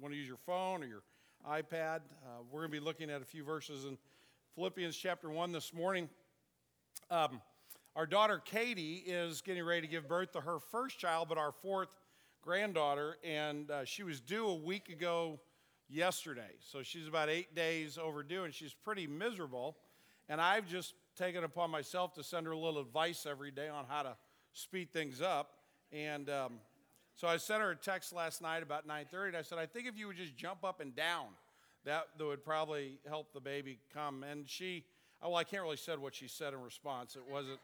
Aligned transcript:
want 0.00 0.12
to 0.12 0.18
use 0.18 0.28
your 0.28 0.36
phone 0.36 0.82
or 0.82 0.86
your 0.86 1.02
iPad, 1.48 2.00
uh, 2.24 2.42
we're 2.50 2.60
going 2.60 2.70
to 2.70 2.80
be 2.80 2.84
looking 2.84 3.10
at 3.10 3.22
a 3.22 3.24
few 3.24 3.44
verses 3.44 3.84
in 3.84 3.96
Philippians 4.54 4.96
chapter 4.96 5.30
1 5.30 5.52
this 5.52 5.72
morning. 5.72 6.08
Um, 7.10 7.40
our 7.94 8.06
daughter 8.06 8.42
Katie 8.44 9.02
is 9.06 9.40
getting 9.40 9.64
ready 9.64 9.82
to 9.82 9.86
give 9.86 10.06
birth 10.06 10.32
to 10.32 10.40
her 10.40 10.58
first 10.58 10.98
child, 10.98 11.28
but 11.28 11.38
our 11.38 11.52
fourth 11.52 11.88
granddaughter, 12.42 13.16
and 13.24 13.70
uh, 13.70 13.84
she 13.84 14.02
was 14.02 14.20
due 14.20 14.46
a 14.46 14.54
week 14.54 14.90
ago 14.90 15.40
yesterday. 15.88 16.52
So 16.60 16.82
she's 16.82 17.08
about 17.08 17.30
eight 17.30 17.54
days 17.54 17.96
overdue, 17.96 18.44
and 18.44 18.52
she's 18.52 18.74
pretty 18.74 19.06
miserable. 19.06 19.76
And 20.28 20.40
I've 20.40 20.68
just 20.68 20.94
taken 21.16 21.42
upon 21.42 21.70
myself 21.70 22.12
to 22.14 22.22
send 22.22 22.46
her 22.46 22.52
a 22.52 22.58
little 22.58 22.80
advice 22.80 23.24
every 23.24 23.50
day 23.50 23.68
on 23.68 23.86
how 23.88 24.02
to 24.02 24.16
speed 24.52 24.92
things 24.92 25.22
up. 25.22 25.52
And 25.90 26.28
um, 26.28 26.54
so 27.16 27.26
I 27.26 27.38
sent 27.38 27.62
her 27.62 27.70
a 27.70 27.76
text 27.76 28.12
last 28.12 28.42
night 28.42 28.62
about 28.62 28.86
9:30, 28.86 29.28
and 29.28 29.36
I 29.36 29.42
said, 29.42 29.58
I 29.58 29.64
think 29.64 29.86
if 29.86 29.96
you 29.96 30.06
would 30.06 30.16
just 30.16 30.36
jump 30.36 30.64
up 30.64 30.80
and 30.80 30.94
down, 30.94 31.28
that, 31.84 32.08
that 32.18 32.24
would 32.24 32.44
probably 32.44 32.98
help 33.08 33.32
the 33.32 33.40
baby 33.40 33.78
come. 33.94 34.22
And 34.22 34.48
she, 34.48 34.84
oh, 35.22 35.30
well, 35.30 35.38
I 35.38 35.44
can't 35.44 35.62
really 35.62 35.78
say 35.78 35.96
what 35.96 36.14
she 36.14 36.28
said 36.28 36.52
in 36.52 36.60
response. 36.60 37.16
It 37.16 37.22
wasn't 37.26 37.58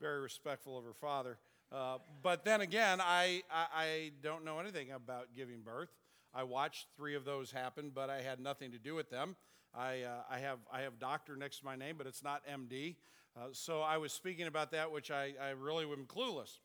very 0.00 0.20
respectful 0.20 0.76
of 0.76 0.84
her 0.84 0.94
father. 0.94 1.38
Uh, 1.70 1.98
but 2.22 2.44
then 2.44 2.60
again, 2.60 3.00
I, 3.00 3.42
I, 3.50 3.66
I 3.74 4.12
don't 4.20 4.44
know 4.44 4.58
anything 4.58 4.90
about 4.90 5.28
giving 5.34 5.60
birth. 5.62 5.90
I 6.34 6.42
watched 6.42 6.88
three 6.96 7.14
of 7.14 7.24
those 7.24 7.52
happen, 7.52 7.92
but 7.94 8.10
I 8.10 8.20
had 8.20 8.40
nothing 8.40 8.72
to 8.72 8.78
do 8.78 8.94
with 8.94 9.10
them. 9.10 9.36
I, 9.74 10.02
uh, 10.02 10.22
I, 10.28 10.38
have, 10.40 10.58
I 10.72 10.80
have 10.80 10.98
doctor 10.98 11.36
next 11.36 11.58
to 11.58 11.64
my 11.64 11.76
name, 11.76 11.94
but 11.96 12.06
it's 12.06 12.24
not 12.24 12.42
MD. 12.46 12.96
Uh, 13.36 13.46
so 13.52 13.80
I 13.80 13.98
was 13.98 14.12
speaking 14.12 14.46
about 14.46 14.72
that, 14.72 14.90
which 14.90 15.10
I, 15.10 15.34
I 15.40 15.50
really 15.50 15.84
am 15.84 16.04
clueless. 16.06 16.58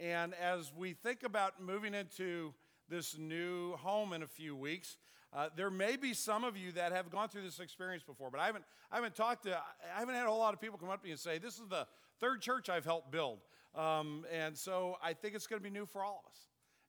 And 0.00 0.34
as 0.34 0.72
we 0.76 0.92
think 0.92 1.22
about 1.22 1.62
moving 1.62 1.94
into 1.94 2.52
this 2.88 3.16
new 3.16 3.76
home 3.76 4.12
in 4.12 4.22
a 4.22 4.26
few 4.26 4.56
weeks, 4.56 4.96
uh, 5.32 5.48
there 5.56 5.70
may 5.70 5.96
be 5.96 6.14
some 6.14 6.44
of 6.44 6.56
you 6.56 6.72
that 6.72 6.92
have 6.92 7.10
gone 7.10 7.28
through 7.28 7.42
this 7.42 7.60
experience 7.60 8.02
before, 8.02 8.30
but 8.30 8.40
I 8.40 8.46
haven't, 8.46 8.64
I 8.90 8.96
haven't 8.96 9.14
talked 9.14 9.44
to, 9.44 9.56
I 9.56 9.98
haven't 9.98 10.14
had 10.14 10.26
a 10.26 10.28
whole 10.28 10.38
lot 10.38 10.54
of 10.54 10.60
people 10.60 10.78
come 10.78 10.90
up 10.90 11.00
to 11.00 11.04
me 11.04 11.10
and 11.10 11.18
say, 11.18 11.38
This 11.38 11.54
is 11.54 11.68
the 11.68 11.86
third 12.20 12.40
church 12.40 12.68
I've 12.68 12.84
helped 12.84 13.10
build. 13.10 13.38
Um, 13.74 14.24
and 14.32 14.56
so 14.56 14.96
I 15.02 15.12
think 15.12 15.34
it's 15.34 15.46
going 15.46 15.60
to 15.60 15.64
be 15.64 15.70
new 15.70 15.86
for 15.86 16.04
all 16.04 16.22
of 16.24 16.30
us. 16.30 16.38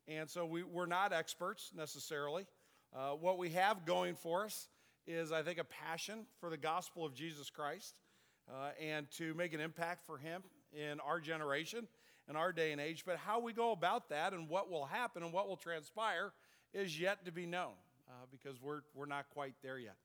And 0.07 0.29
so 0.29 0.45
we, 0.45 0.61
we're 0.63 0.85
not 0.85 1.13
experts 1.13 1.71
necessarily. 1.75 2.45
Uh, 2.95 3.11
what 3.11 3.37
we 3.37 3.49
have 3.49 3.85
going 3.85 4.15
for 4.15 4.45
us 4.45 4.67
is, 5.07 5.31
I 5.31 5.41
think, 5.41 5.57
a 5.57 5.63
passion 5.63 6.25
for 6.39 6.49
the 6.49 6.57
gospel 6.57 7.05
of 7.05 7.15
Jesus 7.15 7.49
Christ 7.49 7.95
uh, 8.49 8.69
and 8.79 9.09
to 9.17 9.33
make 9.33 9.53
an 9.53 9.59
impact 9.59 10.05
for 10.05 10.17
Him 10.17 10.43
in 10.71 10.99
our 10.99 11.19
generation 11.19 11.87
in 12.29 12.35
our 12.35 12.51
day 12.51 12.71
and 12.71 12.81
age. 12.81 13.03
But 13.05 13.17
how 13.17 13.39
we 13.39 13.53
go 13.53 13.71
about 13.71 14.09
that 14.09 14.33
and 14.33 14.49
what 14.49 14.69
will 14.69 14.85
happen 14.85 15.23
and 15.23 15.31
what 15.31 15.47
will 15.47 15.57
transpire 15.57 16.31
is 16.73 16.99
yet 16.99 17.25
to 17.25 17.31
be 17.31 17.45
known 17.45 17.73
uh, 18.07 18.25
because 18.31 18.61
we're, 18.61 18.81
we're 18.93 19.05
not 19.05 19.29
quite 19.33 19.55
there 19.63 19.77
yet. 19.77 19.95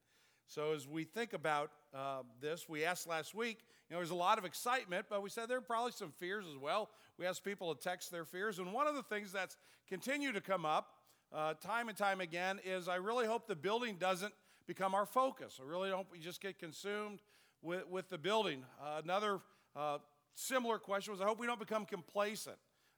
So, 0.46 0.72
as 0.74 0.88
we 0.88 1.04
think 1.04 1.32
about 1.32 1.70
uh, 1.94 2.22
this, 2.40 2.68
we 2.68 2.84
asked 2.84 3.06
last 3.06 3.36
week, 3.36 3.58
you 3.88 3.94
know, 3.94 4.00
there's 4.00 4.10
a 4.10 4.16
lot 4.16 4.36
of 4.36 4.44
excitement, 4.44 5.06
but 5.08 5.22
we 5.22 5.30
said 5.30 5.48
there 5.48 5.58
are 5.58 5.60
probably 5.60 5.92
some 5.92 6.10
fears 6.10 6.44
as 6.50 6.56
well. 6.56 6.90
We 7.18 7.26
asked 7.26 7.44
people 7.44 7.72
to 7.72 7.80
text 7.80 8.10
their 8.10 8.24
fears. 8.24 8.58
And 8.58 8.72
one 8.72 8.88
of 8.88 8.96
the 8.96 9.04
things 9.04 9.30
that's 9.30 9.56
continued 9.88 10.34
to 10.34 10.40
come 10.40 10.66
up 10.66 10.88
uh, 11.32 11.54
time 11.54 11.88
and 11.88 11.96
time 11.96 12.20
again 12.20 12.58
is 12.64 12.88
I 12.88 12.96
really 12.96 13.26
hope 13.26 13.46
the 13.46 13.54
building 13.54 13.96
doesn't 13.96 14.34
become 14.66 14.92
our 14.92 15.06
focus. 15.06 15.60
I 15.60 15.68
really 15.68 15.90
hope 15.90 16.08
we 16.10 16.18
just 16.18 16.40
get 16.40 16.58
consumed 16.58 17.20
with, 17.62 17.86
with 17.88 18.08
the 18.08 18.18
building. 18.18 18.64
Uh, 18.82 19.00
another 19.04 19.38
uh, 19.76 19.98
similar 20.34 20.78
question 20.78 21.12
was 21.12 21.20
I 21.20 21.24
hope 21.24 21.38
we 21.38 21.46
don't 21.46 21.60
become 21.60 21.84
complacent 21.84 22.56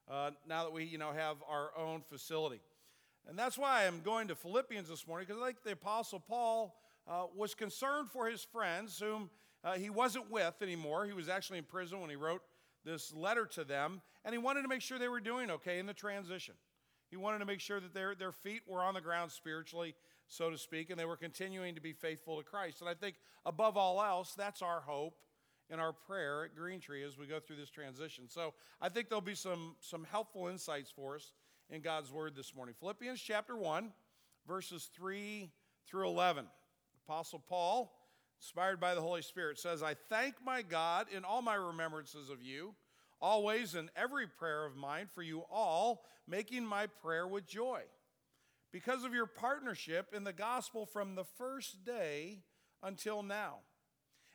uh, 0.09 0.31
now 0.47 0.63
that 0.63 0.71
we, 0.71 0.83
you 0.83 0.97
know, 0.97 1.11
have 1.11 1.37
our 1.49 1.71
own 1.77 2.01
facility. 2.09 2.61
And 3.27 3.39
that's 3.39 3.57
why 3.57 3.85
I'm 3.87 4.01
going 4.01 4.27
to 4.27 4.35
Philippians 4.35 4.89
this 4.89 5.07
morning, 5.07 5.27
because 5.27 5.41
I 5.41 5.45
think 5.47 5.63
the 5.63 5.71
Apostle 5.71 6.19
Paul 6.19 6.75
uh, 7.07 7.25
was 7.35 7.55
concerned 7.55 8.09
for 8.11 8.27
his 8.27 8.43
friends 8.43 8.99
whom 8.99 9.29
uh, 9.63 9.73
he 9.73 9.89
wasn't 9.89 10.29
with 10.29 10.55
anymore. 10.61 11.05
He 11.05 11.13
was 11.13 11.29
actually 11.29 11.59
in 11.59 11.63
prison 11.63 12.01
when 12.01 12.09
he 12.09 12.15
wrote 12.15 12.41
this 12.83 13.13
letter 13.13 13.45
to 13.45 13.63
them, 13.63 14.01
and 14.25 14.33
he 14.33 14.37
wanted 14.37 14.63
to 14.63 14.67
make 14.67 14.81
sure 14.81 14.99
they 14.99 15.07
were 15.07 15.21
doing 15.21 15.49
okay 15.51 15.79
in 15.79 15.85
the 15.85 15.93
transition. 15.93 16.55
He 17.09 17.15
wanted 17.15 17.39
to 17.39 17.45
make 17.45 17.61
sure 17.61 17.79
that 17.79 17.93
their, 17.93 18.13
their 18.13 18.31
feet 18.33 18.63
were 18.67 18.81
on 18.81 18.93
the 18.93 19.01
ground 19.01 19.31
spiritually, 19.31 19.95
so 20.27 20.49
to 20.49 20.57
speak, 20.57 20.89
and 20.89 20.99
they 20.99 21.05
were 21.05 21.15
continuing 21.15 21.75
to 21.75 21.81
be 21.81 21.93
faithful 21.93 22.37
to 22.37 22.43
Christ. 22.43 22.81
And 22.81 22.89
I 22.89 22.93
think, 22.93 23.15
above 23.45 23.77
all 23.77 24.01
else, 24.01 24.33
that's 24.35 24.61
our 24.61 24.81
hope 24.81 25.15
in 25.69 25.79
our 25.79 25.93
prayer 25.93 26.45
at 26.45 26.55
Green 26.55 26.79
Tree 26.79 27.03
as 27.03 27.17
we 27.17 27.25
go 27.25 27.39
through 27.39 27.55
this 27.55 27.69
transition. 27.69 28.25
So 28.27 28.53
I 28.81 28.89
think 28.89 29.09
there'll 29.09 29.21
be 29.21 29.35
some, 29.35 29.75
some 29.79 30.05
helpful 30.09 30.47
insights 30.47 30.91
for 30.91 31.15
us 31.15 31.31
in 31.69 31.81
God's 31.81 32.11
Word 32.11 32.35
this 32.35 32.55
morning. 32.55 32.75
Philippians 32.79 33.21
chapter 33.21 33.55
1, 33.55 33.91
verses 34.47 34.89
3 34.95 35.49
through 35.87 36.07
11. 36.07 36.45
Apostle 37.07 37.43
Paul, 37.47 37.93
inspired 38.39 38.79
by 38.79 38.95
the 38.95 39.01
Holy 39.01 39.21
Spirit, 39.21 39.59
says, 39.59 39.83
I 39.83 39.95
thank 40.09 40.35
my 40.43 40.61
God 40.61 41.07
in 41.15 41.23
all 41.23 41.41
my 41.41 41.55
remembrances 41.55 42.29
of 42.29 42.41
you, 42.41 42.75
always 43.21 43.75
in 43.75 43.89
every 43.95 44.27
prayer 44.27 44.65
of 44.65 44.75
mine 44.75 45.07
for 45.13 45.21
you 45.23 45.43
all, 45.51 46.03
making 46.27 46.65
my 46.65 46.87
prayer 46.87 47.27
with 47.27 47.47
joy. 47.47 47.81
Because 48.71 49.03
of 49.03 49.13
your 49.13 49.27
partnership 49.27 50.13
in 50.15 50.23
the 50.23 50.33
gospel 50.33 50.85
from 50.85 51.15
the 51.15 51.23
first 51.23 51.85
day 51.85 52.39
until 52.81 53.21
now. 53.21 53.59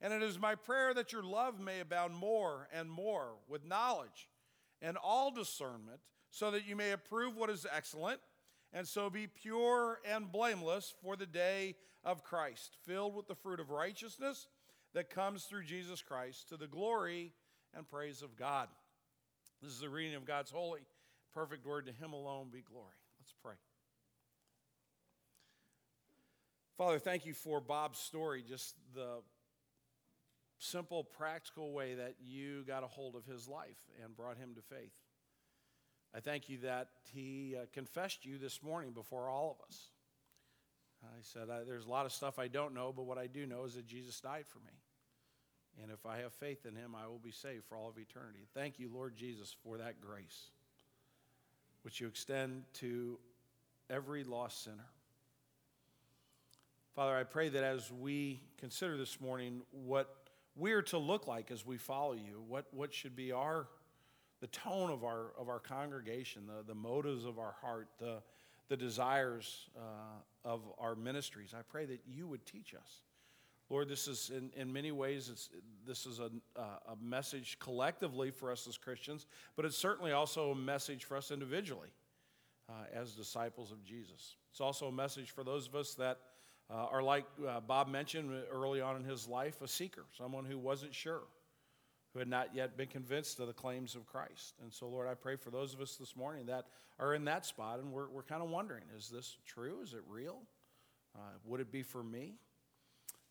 And 0.00 0.12
it 0.12 0.22
is 0.22 0.38
my 0.38 0.54
prayer 0.54 0.94
that 0.94 1.12
your 1.12 1.24
love 1.24 1.58
may 1.58 1.80
abound 1.80 2.14
more 2.14 2.68
and 2.72 2.90
more 2.90 3.34
with 3.48 3.64
knowledge 3.64 4.28
and 4.80 4.96
all 4.96 5.30
discernment, 5.30 6.00
so 6.30 6.50
that 6.50 6.66
you 6.66 6.76
may 6.76 6.92
approve 6.92 7.36
what 7.36 7.50
is 7.50 7.66
excellent 7.74 8.20
and 8.72 8.86
so 8.86 9.08
be 9.08 9.26
pure 9.26 9.98
and 10.04 10.30
blameless 10.30 10.94
for 11.02 11.16
the 11.16 11.26
day 11.26 11.74
of 12.04 12.22
Christ, 12.22 12.76
filled 12.84 13.14
with 13.14 13.26
the 13.26 13.34
fruit 13.34 13.60
of 13.60 13.70
righteousness 13.70 14.46
that 14.94 15.10
comes 15.10 15.44
through 15.44 15.64
Jesus 15.64 16.02
Christ 16.02 16.48
to 16.50 16.56
the 16.56 16.66
glory 16.66 17.32
and 17.74 17.88
praise 17.88 18.22
of 18.22 18.36
God. 18.36 18.68
This 19.62 19.72
is 19.72 19.80
the 19.80 19.88
reading 19.88 20.14
of 20.14 20.24
God's 20.24 20.50
holy, 20.50 20.80
perfect 21.34 21.66
word. 21.66 21.86
To 21.86 21.92
Him 21.92 22.12
alone 22.12 22.48
be 22.52 22.60
glory. 22.60 22.94
Let's 23.20 23.34
pray. 23.42 23.54
Father, 26.76 26.98
thank 26.98 27.26
you 27.26 27.34
for 27.34 27.60
Bob's 27.60 27.98
story, 27.98 28.44
just 28.46 28.76
the 28.94 29.22
simple, 30.58 31.04
practical 31.04 31.72
way 31.72 31.94
that 31.94 32.16
you 32.20 32.64
got 32.64 32.82
a 32.82 32.86
hold 32.86 33.14
of 33.14 33.24
his 33.24 33.48
life 33.48 33.78
and 34.02 34.16
brought 34.16 34.36
him 34.36 34.54
to 34.54 34.62
faith. 34.62 34.92
I 36.14 36.20
thank 36.20 36.48
you 36.48 36.58
that 36.58 36.88
he 37.12 37.56
uh, 37.56 37.66
confessed 37.72 38.24
you 38.24 38.38
this 38.38 38.62
morning 38.62 38.92
before 38.92 39.28
all 39.28 39.56
of 39.58 39.66
us. 39.66 39.78
I 41.04 41.20
said, 41.22 41.48
There's 41.66 41.86
a 41.86 41.90
lot 41.90 42.06
of 42.06 42.12
stuff 42.12 42.38
I 42.38 42.48
don't 42.48 42.74
know, 42.74 42.92
but 42.94 43.04
what 43.04 43.18
I 43.18 43.26
do 43.26 43.46
know 43.46 43.64
is 43.64 43.74
that 43.74 43.86
Jesus 43.86 44.20
died 44.20 44.46
for 44.46 44.58
me. 44.60 44.72
And 45.82 45.92
if 45.92 46.06
I 46.06 46.18
have 46.18 46.32
faith 46.32 46.66
in 46.66 46.74
him, 46.74 46.96
I 46.96 47.06
will 47.06 47.20
be 47.20 47.30
saved 47.30 47.64
for 47.68 47.76
all 47.76 47.88
of 47.88 47.98
eternity. 47.98 48.46
Thank 48.52 48.80
you, 48.80 48.90
Lord 48.92 49.16
Jesus, 49.16 49.54
for 49.62 49.78
that 49.78 50.00
grace, 50.00 50.50
which 51.82 52.00
you 52.00 52.08
extend 52.08 52.64
to 52.74 53.18
every 53.88 54.24
lost 54.24 54.64
sinner. 54.64 54.88
Father, 56.96 57.16
I 57.16 57.22
pray 57.22 57.48
that 57.48 57.62
as 57.62 57.92
we 57.92 58.40
consider 58.58 58.96
this 58.96 59.20
morning 59.20 59.62
what 59.70 60.17
we're 60.58 60.82
to 60.82 60.98
look 60.98 61.26
like 61.26 61.50
as 61.50 61.64
we 61.64 61.76
follow 61.76 62.14
you, 62.14 62.42
what, 62.46 62.66
what 62.72 62.92
should 62.92 63.16
be 63.16 63.32
our 63.32 63.68
the 64.40 64.46
tone 64.48 64.90
of 64.90 65.04
our, 65.04 65.32
of 65.38 65.48
our 65.48 65.58
congregation, 65.58 66.46
the, 66.46 66.62
the 66.64 66.74
motives 66.74 67.24
of 67.24 67.38
our 67.38 67.56
heart, 67.60 67.88
the, 67.98 68.22
the 68.68 68.76
desires 68.76 69.68
uh, 69.76 70.48
of 70.48 70.60
our 70.78 70.94
ministries. 70.94 71.54
I 71.54 71.62
pray 71.68 71.86
that 71.86 72.00
you 72.06 72.28
would 72.28 72.46
teach 72.46 72.74
us. 72.74 73.02
Lord, 73.70 73.88
this 73.88 74.08
is 74.08 74.30
in, 74.34 74.50
in 74.56 74.72
many 74.72 74.92
ways, 74.92 75.50
this 75.86 76.06
is 76.06 76.20
a, 76.20 76.30
a 76.56 76.96
message 77.02 77.58
collectively 77.58 78.30
for 78.30 78.50
us 78.50 78.66
as 78.66 78.78
Christians, 78.78 79.26
but 79.56 79.64
it's 79.64 79.76
certainly 79.76 80.12
also 80.12 80.52
a 80.52 80.54
message 80.54 81.04
for 81.04 81.16
us 81.16 81.30
individually 81.30 81.90
uh, 82.68 82.72
as 82.94 83.12
disciples 83.12 83.70
of 83.70 83.84
Jesus. 83.84 84.36
It's 84.50 84.60
also 84.60 84.86
a 84.86 84.92
message 84.92 85.30
for 85.30 85.44
those 85.44 85.66
of 85.66 85.74
us 85.74 85.94
that 85.94 86.18
uh, 86.70 86.86
are 86.92 87.02
like 87.02 87.24
uh, 87.46 87.60
Bob 87.60 87.88
mentioned 87.88 88.30
early 88.52 88.80
on 88.80 88.96
in 88.96 89.04
his 89.04 89.26
life, 89.26 89.62
a 89.62 89.68
seeker, 89.68 90.04
someone 90.16 90.44
who 90.44 90.58
wasn't 90.58 90.94
sure 90.94 91.22
who 92.12 92.18
had 92.18 92.28
not 92.28 92.54
yet 92.54 92.76
been 92.76 92.88
convinced 92.88 93.38
of 93.40 93.46
the 93.46 93.52
claims 93.52 93.94
of 93.94 94.06
Christ. 94.06 94.54
And 94.62 94.72
so, 94.72 94.88
Lord, 94.88 95.06
I 95.06 95.14
pray 95.14 95.36
for 95.36 95.50
those 95.50 95.74
of 95.74 95.80
us 95.80 95.96
this 95.96 96.16
morning 96.16 96.46
that 96.46 96.66
are 96.98 97.14
in 97.14 97.24
that 97.26 97.44
spot 97.44 97.80
and 97.80 97.92
we're, 97.92 98.08
we're 98.08 98.22
kind 98.22 98.42
of 98.42 98.48
wondering 98.48 98.84
is 98.96 99.08
this 99.08 99.36
true? 99.46 99.80
Is 99.82 99.94
it 99.94 100.02
real? 100.08 100.38
Uh, 101.14 101.20
would 101.44 101.60
it 101.60 101.70
be 101.70 101.82
for 101.82 102.02
me? 102.02 102.34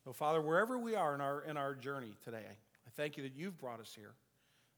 So, 0.04 0.14
Father, 0.14 0.42
wherever 0.42 0.78
we 0.78 0.96
are 0.96 1.16
in 1.16 1.22
our, 1.22 1.42
in 1.42 1.58
our 1.58 1.76
journey 1.76 2.14
today, 2.24 2.46
I 2.46 2.90
thank 2.96 3.18
you 3.18 3.24
that 3.24 3.36
you've 3.36 3.58
brought 3.58 3.80
us 3.80 3.94
here, 3.96 4.14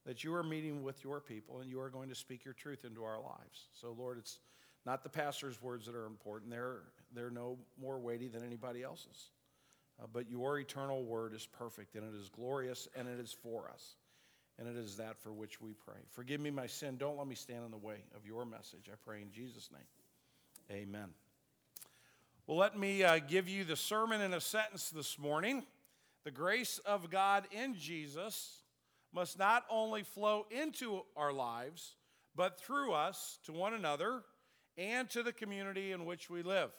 that 0.06 0.24
you 0.24 0.34
are 0.34 0.44
meeting 0.44 0.82
with 0.82 1.04
your 1.04 1.20
people, 1.20 1.60
and 1.60 1.70
you 1.70 1.80
are 1.80 1.90
going 1.90 2.10
to 2.10 2.16
speak 2.16 2.44
your 2.44 2.54
truth 2.54 2.84
into 2.84 3.04
our 3.04 3.20
lives. 3.20 3.68
So, 3.80 3.96
Lord, 3.98 4.18
it's 4.18 4.40
not 4.86 5.04
the 5.04 5.10
pastor's 5.10 5.62
words 5.62 5.86
that 5.86 5.96
are 5.96 6.06
important, 6.06 6.52
they're, 6.52 6.84
they're 7.14 7.30
no 7.30 7.58
more 7.82 8.00
weighty 8.00 8.28
than 8.28 8.44
anybody 8.44 8.84
else's. 8.84 9.30
Uh, 10.02 10.06
but 10.12 10.30
your 10.30 10.60
eternal 10.60 11.04
word 11.04 11.34
is 11.34 11.46
perfect, 11.46 11.96
and 11.96 12.04
it 12.04 12.18
is 12.18 12.30
glorious, 12.30 12.88
and 12.96 13.08
it 13.08 13.20
is 13.20 13.32
for 13.32 13.70
us. 13.70 13.96
And 14.58 14.68
it 14.68 14.76
is 14.76 14.98
that 14.98 15.18
for 15.22 15.32
which 15.32 15.62
we 15.62 15.74
pray. 15.74 16.00
Forgive 16.10 16.42
me 16.42 16.52
my 16.52 16.68
sin. 16.68 16.98
Don't 16.98 17.18
let 17.18 17.28
me 17.28 17.36
stand 17.36 17.66
in 17.66 17.72
the 17.72 17.78
way 17.78 18.04
of 18.16 18.26
your 18.26 18.46
message. 18.46 18.90
I 18.92 18.96
pray 19.06 19.22
in 19.22 19.32
Jesus' 19.32 19.70
name. 19.72 20.80
Amen. 20.82 21.10
Well, 22.46 22.58
let 22.58 22.78
me 22.78 23.04
uh, 23.04 23.20
give 23.20 23.48
you 23.48 23.64
the 23.64 23.76
sermon 23.76 24.22
in 24.22 24.34
a 24.34 24.42
sentence 24.42 24.90
this 24.90 25.20
morning. 25.20 25.64
The 26.26 26.32
grace 26.32 26.80
of 26.86 27.10
God 27.10 27.48
in 27.52 27.76
Jesus 27.76 28.64
must 29.14 29.40
not 29.40 29.64
only 29.70 30.04
flow 30.04 30.46
into 30.52 31.04
our 31.16 31.32
lives, 31.32 31.96
but 32.36 32.60
through 32.60 32.94
us 32.94 33.40
to 33.46 33.54
one 33.54 33.74
another 33.74 34.24
and 34.80 35.10
to 35.10 35.22
the 35.22 35.34
community 35.34 35.92
in 35.92 36.06
which 36.06 36.30
we 36.30 36.42
live. 36.42 36.72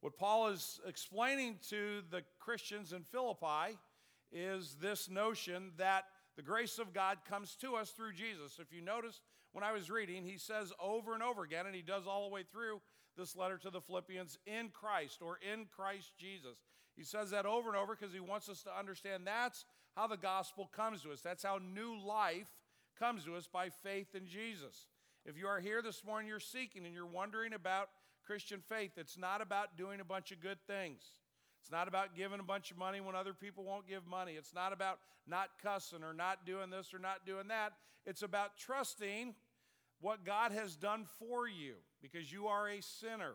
What 0.00 0.18
Paul 0.18 0.48
is 0.48 0.80
explaining 0.86 1.58
to 1.70 2.02
the 2.10 2.24
Christians 2.40 2.92
in 2.92 3.04
Philippi 3.04 3.78
is 4.32 4.76
this 4.80 5.08
notion 5.08 5.70
that 5.78 6.04
the 6.36 6.42
grace 6.42 6.78
of 6.78 6.92
God 6.92 7.18
comes 7.28 7.54
to 7.60 7.76
us 7.76 7.90
through 7.90 8.14
Jesus. 8.14 8.58
If 8.60 8.72
you 8.72 8.82
notice, 8.82 9.20
when 9.52 9.62
I 9.62 9.72
was 9.72 9.88
reading, 9.88 10.24
he 10.24 10.36
says 10.36 10.72
over 10.82 11.14
and 11.14 11.22
over 11.22 11.44
again, 11.44 11.66
and 11.66 11.74
he 11.74 11.82
does 11.82 12.06
all 12.06 12.28
the 12.28 12.34
way 12.34 12.42
through 12.42 12.80
this 13.16 13.36
letter 13.36 13.56
to 13.58 13.70
the 13.70 13.80
Philippians, 13.80 14.36
in 14.44 14.70
Christ 14.70 15.22
or 15.22 15.38
in 15.40 15.66
Christ 15.66 16.12
Jesus. 16.18 16.58
He 16.96 17.04
says 17.04 17.30
that 17.30 17.46
over 17.46 17.68
and 17.68 17.78
over 17.78 17.96
because 17.96 18.12
he 18.12 18.20
wants 18.20 18.48
us 18.48 18.64
to 18.64 18.76
understand 18.76 19.24
that's 19.24 19.64
how 19.96 20.08
the 20.08 20.16
gospel 20.16 20.68
comes 20.74 21.02
to 21.02 21.12
us. 21.12 21.20
That's 21.20 21.44
how 21.44 21.58
new 21.58 21.96
life 21.96 22.50
comes 22.98 23.24
to 23.24 23.36
us 23.36 23.48
by 23.50 23.68
faith 23.68 24.14
in 24.14 24.26
Jesus. 24.26 24.86
If 25.26 25.38
you 25.38 25.46
are 25.46 25.58
here 25.58 25.80
this 25.80 26.04
morning, 26.04 26.28
you're 26.28 26.38
seeking 26.38 26.84
and 26.84 26.94
you're 26.94 27.06
wondering 27.06 27.54
about 27.54 27.88
Christian 28.26 28.60
faith, 28.60 28.92
it's 28.96 29.16
not 29.16 29.40
about 29.40 29.76
doing 29.76 30.00
a 30.00 30.04
bunch 30.04 30.32
of 30.32 30.40
good 30.40 30.58
things. 30.66 31.02
It's 31.62 31.72
not 31.72 31.88
about 31.88 32.14
giving 32.14 32.40
a 32.40 32.44
bunch 32.44 32.70
of 32.70 32.76
money 32.76 33.00
when 33.00 33.14
other 33.14 33.32
people 33.32 33.64
won't 33.64 33.88
give 33.88 34.06
money. 34.06 34.32
It's 34.32 34.52
not 34.52 34.74
about 34.74 34.98
not 35.26 35.48
cussing 35.62 36.02
or 36.02 36.12
not 36.12 36.44
doing 36.44 36.68
this 36.68 36.92
or 36.92 36.98
not 36.98 37.24
doing 37.24 37.48
that. 37.48 37.72
It's 38.04 38.22
about 38.22 38.58
trusting 38.58 39.34
what 40.00 40.26
God 40.26 40.52
has 40.52 40.76
done 40.76 41.06
for 41.18 41.48
you 41.48 41.76
because 42.02 42.30
you 42.30 42.48
are 42.48 42.68
a 42.68 42.82
sinner. 42.82 43.32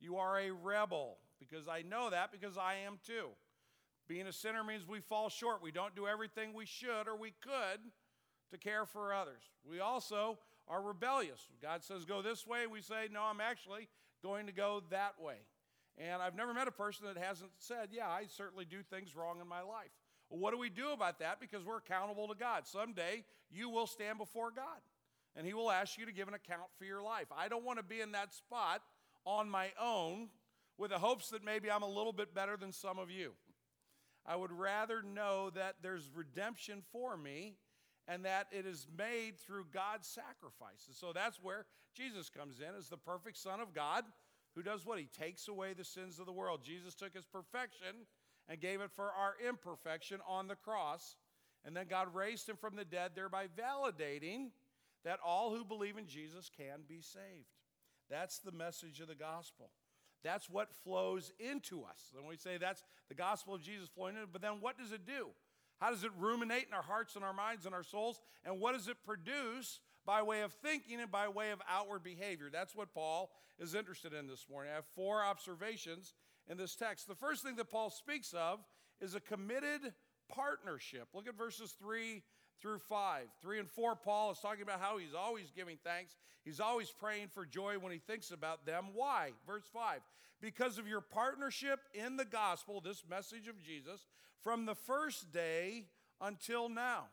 You 0.00 0.16
are 0.16 0.38
a 0.38 0.50
rebel 0.50 1.18
because 1.38 1.68
I 1.68 1.82
know 1.82 2.08
that 2.08 2.32
because 2.32 2.56
I 2.56 2.76
am 2.86 2.98
too. 3.06 3.28
Being 4.08 4.26
a 4.26 4.32
sinner 4.32 4.64
means 4.64 4.88
we 4.88 5.00
fall 5.00 5.28
short. 5.28 5.62
We 5.62 5.72
don't 5.72 5.94
do 5.94 6.06
everything 6.06 6.54
we 6.54 6.64
should 6.64 7.06
or 7.06 7.16
we 7.16 7.34
could 7.42 7.80
to 8.50 8.56
care 8.56 8.86
for 8.86 9.12
others. 9.12 9.42
We 9.68 9.80
also 9.80 10.38
are 10.68 10.82
rebellious. 10.82 11.48
God 11.62 11.82
says 11.82 12.04
go 12.04 12.22
this 12.22 12.46
way, 12.46 12.66
we 12.66 12.80
say, 12.80 13.08
no, 13.12 13.22
I'm 13.22 13.40
actually 13.40 13.88
going 14.22 14.46
to 14.46 14.52
go 14.52 14.82
that 14.90 15.14
way. 15.20 15.36
And 15.96 16.22
I've 16.22 16.36
never 16.36 16.54
met 16.54 16.68
a 16.68 16.72
person 16.72 17.06
that 17.06 17.22
hasn't 17.22 17.50
said, 17.58 17.88
Yeah, 17.90 18.08
I 18.08 18.26
certainly 18.28 18.64
do 18.64 18.82
things 18.82 19.16
wrong 19.16 19.40
in 19.40 19.48
my 19.48 19.62
life. 19.62 19.90
Well, 20.30 20.38
what 20.38 20.52
do 20.52 20.58
we 20.58 20.70
do 20.70 20.92
about 20.92 21.18
that? 21.20 21.40
Because 21.40 21.64
we're 21.64 21.78
accountable 21.78 22.28
to 22.28 22.34
God. 22.34 22.66
Someday 22.66 23.24
you 23.50 23.68
will 23.68 23.86
stand 23.86 24.18
before 24.18 24.50
God 24.50 24.80
and 25.34 25.46
He 25.46 25.54
will 25.54 25.70
ask 25.70 25.98
you 25.98 26.06
to 26.06 26.12
give 26.12 26.28
an 26.28 26.34
account 26.34 26.68
for 26.78 26.84
your 26.84 27.02
life. 27.02 27.26
I 27.36 27.48
don't 27.48 27.64
want 27.64 27.78
to 27.78 27.84
be 27.84 28.00
in 28.00 28.12
that 28.12 28.32
spot 28.32 28.82
on 29.24 29.50
my 29.50 29.70
own 29.80 30.28
with 30.76 30.90
the 30.90 30.98
hopes 30.98 31.30
that 31.30 31.44
maybe 31.44 31.70
I'm 31.70 31.82
a 31.82 31.88
little 31.88 32.12
bit 32.12 32.34
better 32.34 32.56
than 32.56 32.72
some 32.72 32.98
of 32.98 33.10
you. 33.10 33.32
I 34.24 34.36
would 34.36 34.52
rather 34.52 35.02
know 35.02 35.50
that 35.50 35.76
there's 35.82 36.10
redemption 36.14 36.82
for 36.92 37.16
me 37.16 37.56
and 38.08 38.24
that 38.24 38.48
it 38.50 38.66
is 38.66 38.88
made 38.96 39.38
through 39.38 39.66
God's 39.72 40.08
sacrifices. 40.08 40.96
So 40.98 41.12
that's 41.12 41.38
where 41.40 41.66
Jesus 41.94 42.30
comes 42.30 42.58
in 42.58 42.74
as 42.76 42.88
the 42.88 42.96
perfect 42.96 43.36
Son 43.36 43.60
of 43.60 43.74
God 43.74 44.04
who 44.58 44.64
does 44.64 44.84
what? 44.84 44.98
He 44.98 45.06
takes 45.06 45.46
away 45.46 45.72
the 45.72 45.84
sins 45.84 46.18
of 46.18 46.26
the 46.26 46.32
world. 46.32 46.64
Jesus 46.64 46.96
took 46.96 47.14
his 47.14 47.26
perfection 47.26 48.06
and 48.48 48.60
gave 48.60 48.80
it 48.80 48.90
for 48.90 49.04
our 49.04 49.34
imperfection 49.46 50.18
on 50.26 50.48
the 50.48 50.56
cross. 50.56 51.14
And 51.64 51.76
then 51.76 51.86
God 51.88 52.12
raised 52.12 52.48
him 52.48 52.56
from 52.56 52.74
the 52.74 52.84
dead, 52.84 53.12
thereby 53.14 53.46
validating 53.56 54.48
that 55.04 55.20
all 55.24 55.54
who 55.54 55.64
believe 55.64 55.96
in 55.96 56.08
Jesus 56.08 56.50
can 56.56 56.80
be 56.88 57.00
saved. 57.00 57.46
That's 58.10 58.40
the 58.40 58.50
message 58.50 58.98
of 58.98 59.06
the 59.06 59.14
gospel. 59.14 59.70
That's 60.24 60.50
what 60.50 60.74
flows 60.82 61.30
into 61.38 61.84
us. 61.84 62.12
And 62.16 62.26
we 62.26 62.36
say 62.36 62.58
that's 62.58 62.82
the 63.08 63.14
gospel 63.14 63.54
of 63.54 63.62
Jesus 63.62 63.88
flowing 63.88 64.16
in, 64.16 64.24
but 64.32 64.42
then 64.42 64.54
what 64.60 64.76
does 64.76 64.90
it 64.90 65.06
do? 65.06 65.28
How 65.80 65.90
does 65.90 66.04
it 66.04 66.10
ruminate 66.18 66.66
in 66.68 66.74
our 66.74 66.82
hearts 66.82 67.14
and 67.14 67.24
our 67.24 67.32
minds 67.32 67.66
and 67.66 67.74
our 67.74 67.82
souls? 67.82 68.20
And 68.44 68.60
what 68.60 68.72
does 68.72 68.88
it 68.88 68.96
produce 69.04 69.80
by 70.04 70.22
way 70.22 70.42
of 70.42 70.52
thinking 70.52 71.00
and 71.00 71.10
by 71.10 71.28
way 71.28 71.50
of 71.50 71.60
outward 71.68 72.02
behavior? 72.02 72.48
That's 72.52 72.74
what 72.74 72.92
Paul 72.92 73.30
is 73.58 73.74
interested 73.74 74.12
in 74.12 74.26
this 74.26 74.46
morning. 74.50 74.72
I 74.72 74.76
have 74.76 74.86
four 74.96 75.22
observations 75.22 76.14
in 76.48 76.56
this 76.56 76.74
text. 76.74 77.06
The 77.06 77.14
first 77.14 77.42
thing 77.42 77.56
that 77.56 77.70
Paul 77.70 77.90
speaks 77.90 78.32
of 78.32 78.60
is 79.00 79.14
a 79.14 79.20
committed 79.20 79.92
partnership. 80.28 81.08
Look 81.14 81.28
at 81.28 81.36
verses 81.36 81.74
3 81.80 82.22
through 82.60 82.78
5. 82.78 83.26
3 83.40 83.58
and 83.58 83.70
4, 83.70 83.96
Paul 83.96 84.32
is 84.32 84.38
talking 84.38 84.62
about 84.62 84.80
how 84.80 84.98
he's 84.98 85.14
always 85.14 85.50
giving 85.54 85.78
thanks. 85.84 86.16
He's 86.44 86.60
always 86.60 86.90
praying 86.90 87.28
for 87.34 87.44
joy 87.44 87.78
when 87.78 87.92
he 87.92 87.98
thinks 87.98 88.30
about 88.30 88.66
them. 88.66 88.86
Why? 88.94 89.32
Verse 89.46 89.64
5 89.72 90.00
Because 90.40 90.78
of 90.78 90.88
your 90.88 91.00
partnership 91.00 91.80
in 91.94 92.16
the 92.16 92.24
gospel, 92.24 92.80
this 92.80 93.04
message 93.08 93.48
of 93.48 93.62
Jesus, 93.62 94.06
from 94.42 94.66
the 94.66 94.74
first 94.74 95.32
day 95.32 95.84
until 96.20 96.68
now. 96.68 97.04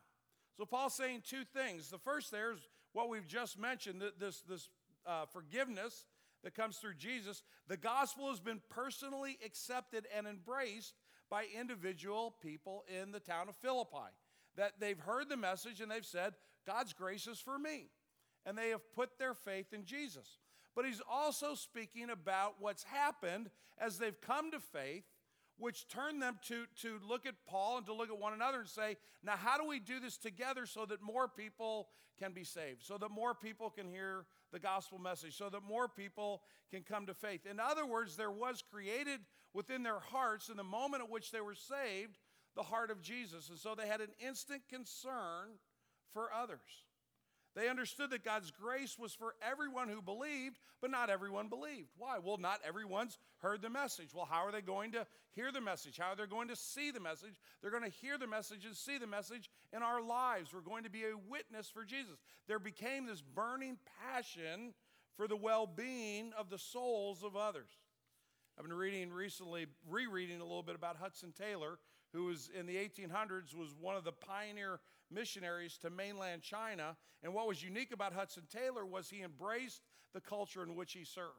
So 0.58 0.66
Paul's 0.66 0.94
saying 0.94 1.24
two 1.28 1.44
things. 1.44 1.90
The 1.90 1.98
first 1.98 2.32
there 2.32 2.54
is 2.54 2.60
what 2.94 3.10
we've 3.10 3.28
just 3.28 3.60
mentioned 3.60 4.02
this, 4.20 4.42
this 4.48 4.70
uh, 5.06 5.26
forgiveness 5.26 6.06
that 6.44 6.56
comes 6.56 6.78
through 6.78 6.94
Jesus, 6.94 7.44
the 7.68 7.76
gospel 7.76 8.30
has 8.30 8.40
been 8.40 8.62
personally 8.70 9.38
accepted 9.44 10.08
and 10.16 10.28
embraced 10.28 10.94
by 11.30 11.46
individual 11.60 12.36
people 12.42 12.86
in 13.02 13.12
the 13.12 13.20
town 13.20 13.50
of 13.50 13.56
Philippi. 13.56 14.14
That 14.57 14.74
they've 14.80 15.00
heard 15.00 15.30
the 15.30 15.38
message 15.38 15.81
and 15.81 15.92
they've 15.92 16.06
said, 16.06 16.34
God's 16.66 16.94
grace 16.94 17.28
is 17.28 17.40
for 17.40 17.57
me. 17.60 17.90
And 18.46 18.57
they 18.57 18.69
have 18.69 18.94
put 18.94 19.18
their 19.18 19.34
faith 19.34 19.74
in 19.74 19.86
Jesus. 19.86 20.40
But 20.75 20.86
he's 20.86 21.02
also 21.10 21.56
speaking 21.56 22.10
about 22.10 22.56
what's 22.60 22.84
happened 22.84 23.50
as 23.78 23.98
they've 23.98 24.19
come 24.22 24.52
to 24.52 24.60
faith, 24.60 25.06
which 25.57 25.88
turned 25.88 26.22
them 26.22 26.38
to, 26.48 26.66
to 26.81 27.00
look 27.07 27.25
at 27.25 27.36
Paul 27.48 27.78
and 27.78 27.86
to 27.86 27.94
look 27.94 28.10
at 28.10 28.20
one 28.20 28.34
another 28.34 28.60
and 28.60 28.70
say, 28.70 28.98
now, 29.24 29.36
how 29.38 29.58
do 29.58 29.68
we 29.68 29.80
do 29.80 30.00
this 30.00 30.18
together 30.18 30.65
so 30.65 30.86
that 30.86 31.01
more 31.01 31.27
people 31.27 31.88
can 32.20 32.34
be 32.34 32.44
saved, 32.44 32.84
so 32.84 32.98
that 32.98 33.10
more 33.10 33.34
people 33.34 33.70
can 33.70 33.88
hear 33.88 34.25
the 34.56 34.60
gospel 34.60 34.98
message 34.98 35.36
so 35.36 35.50
that 35.50 35.63
more 35.63 35.89
people 35.89 36.41
can 36.72 36.82
come 36.82 37.06
to 37.06 37.13
faith. 37.13 37.46
In 37.46 37.60
other 37.60 37.86
words, 37.86 38.15
there 38.15 38.32
was 38.32 38.63
created 38.72 39.20
within 39.53 39.84
their 39.84 40.00
hearts, 40.00 40.48
in 40.48 40.56
the 40.56 40.63
moment 40.63 41.03
at 41.03 41.10
which 41.10 41.32
they 41.32 41.41
were 41.41 41.56
saved, 41.56 42.18
the 42.56 42.64
heart 42.64 42.92
of 42.92 43.02
Jesus. 43.02 43.50
And 43.50 43.58
so 43.58 43.76
they 43.76 43.88
had 43.88 44.02
an 44.02 44.12
instant 44.20 44.62
concern 44.70 45.60
for 46.14 46.30
others. 46.34 46.84
They 47.56 47.70
understood 47.70 48.10
that 48.10 48.26
God's 48.26 48.52
grace 48.52 49.00
was 49.00 49.14
for 49.14 49.34
everyone 49.42 49.88
who 49.88 50.02
believed, 50.02 50.60
but 50.82 50.92
not 50.92 51.10
everyone 51.10 51.48
believed. 51.48 51.88
Why? 51.98 52.18
Well, 52.20 52.38
not 52.38 52.60
everyone's 52.68 53.18
heard 53.40 53.62
the 53.62 53.70
message. 53.70 54.10
Well, 54.14 54.28
how 54.30 54.46
are 54.46 54.52
they 54.52 54.62
going 54.62 54.92
to 54.92 55.08
hear 55.32 55.54
the 55.54 55.62
message? 55.62 55.98
How 55.98 56.12
are 56.12 56.16
they 56.18 56.26
going 56.26 56.50
to 56.50 56.56
see 56.56 56.92
the 56.92 57.00
message? 57.00 57.40
They're 57.62 57.72
going 57.72 57.90
to 57.90 57.90
hear 57.90 58.18
the 58.18 58.28
message 58.28 58.66
and 58.66 58.76
see 58.76 58.98
the 58.98 59.08
message 59.08 59.50
in 59.74 59.84
our 59.84 60.02
lives. 60.02 60.54
We're 60.54 60.60
going 60.60 60.84
to 60.84 60.90
be 60.90 61.04
a 61.04 61.18
witness 61.30 61.70
for 61.70 61.86
Jesus. 61.86 62.18
There 62.48 62.60
became 62.60 63.06
this 63.06 63.22
burning 63.22 63.78
passion 64.04 64.74
for 65.16 65.30
the 65.30 65.38
well 65.38 65.66
being 65.66 66.34
of 66.38 66.50
the 66.50 66.60
souls 66.60 67.24
of 67.24 67.38
others. 67.38 67.70
I've 68.58 68.66
been 68.66 68.76
reading 68.76 69.12
recently, 69.12 69.68
rereading 69.90 70.42
a 70.42 70.44
little 70.44 70.64
bit 70.64 70.76
about 70.76 70.98
Hudson 70.98 71.34
Taylor, 71.38 71.78
who 72.15 72.25
was 72.25 72.50
in 72.57 72.65
the 72.65 72.75
1800s 72.75 73.53
was 73.53 73.75
one 73.79 73.95
of 73.95 74.05
the 74.05 74.12
pioneer 74.12 74.79
missionaries 75.12 75.77
to 75.79 75.89
mainland 75.89 76.41
China. 76.41 76.95
And 77.22 77.34
what 77.34 77.48
was 77.48 77.62
unique 77.62 77.91
about 77.91 78.13
Hudson 78.13 78.43
Taylor 78.50 78.86
was 78.86 79.10
he 79.10 79.22
embraced 79.22 79.81
the 80.13 80.22
culture 80.22 80.63
in 80.63 80.75
which 80.75 80.93
he 80.93 81.03
served. 81.03 81.34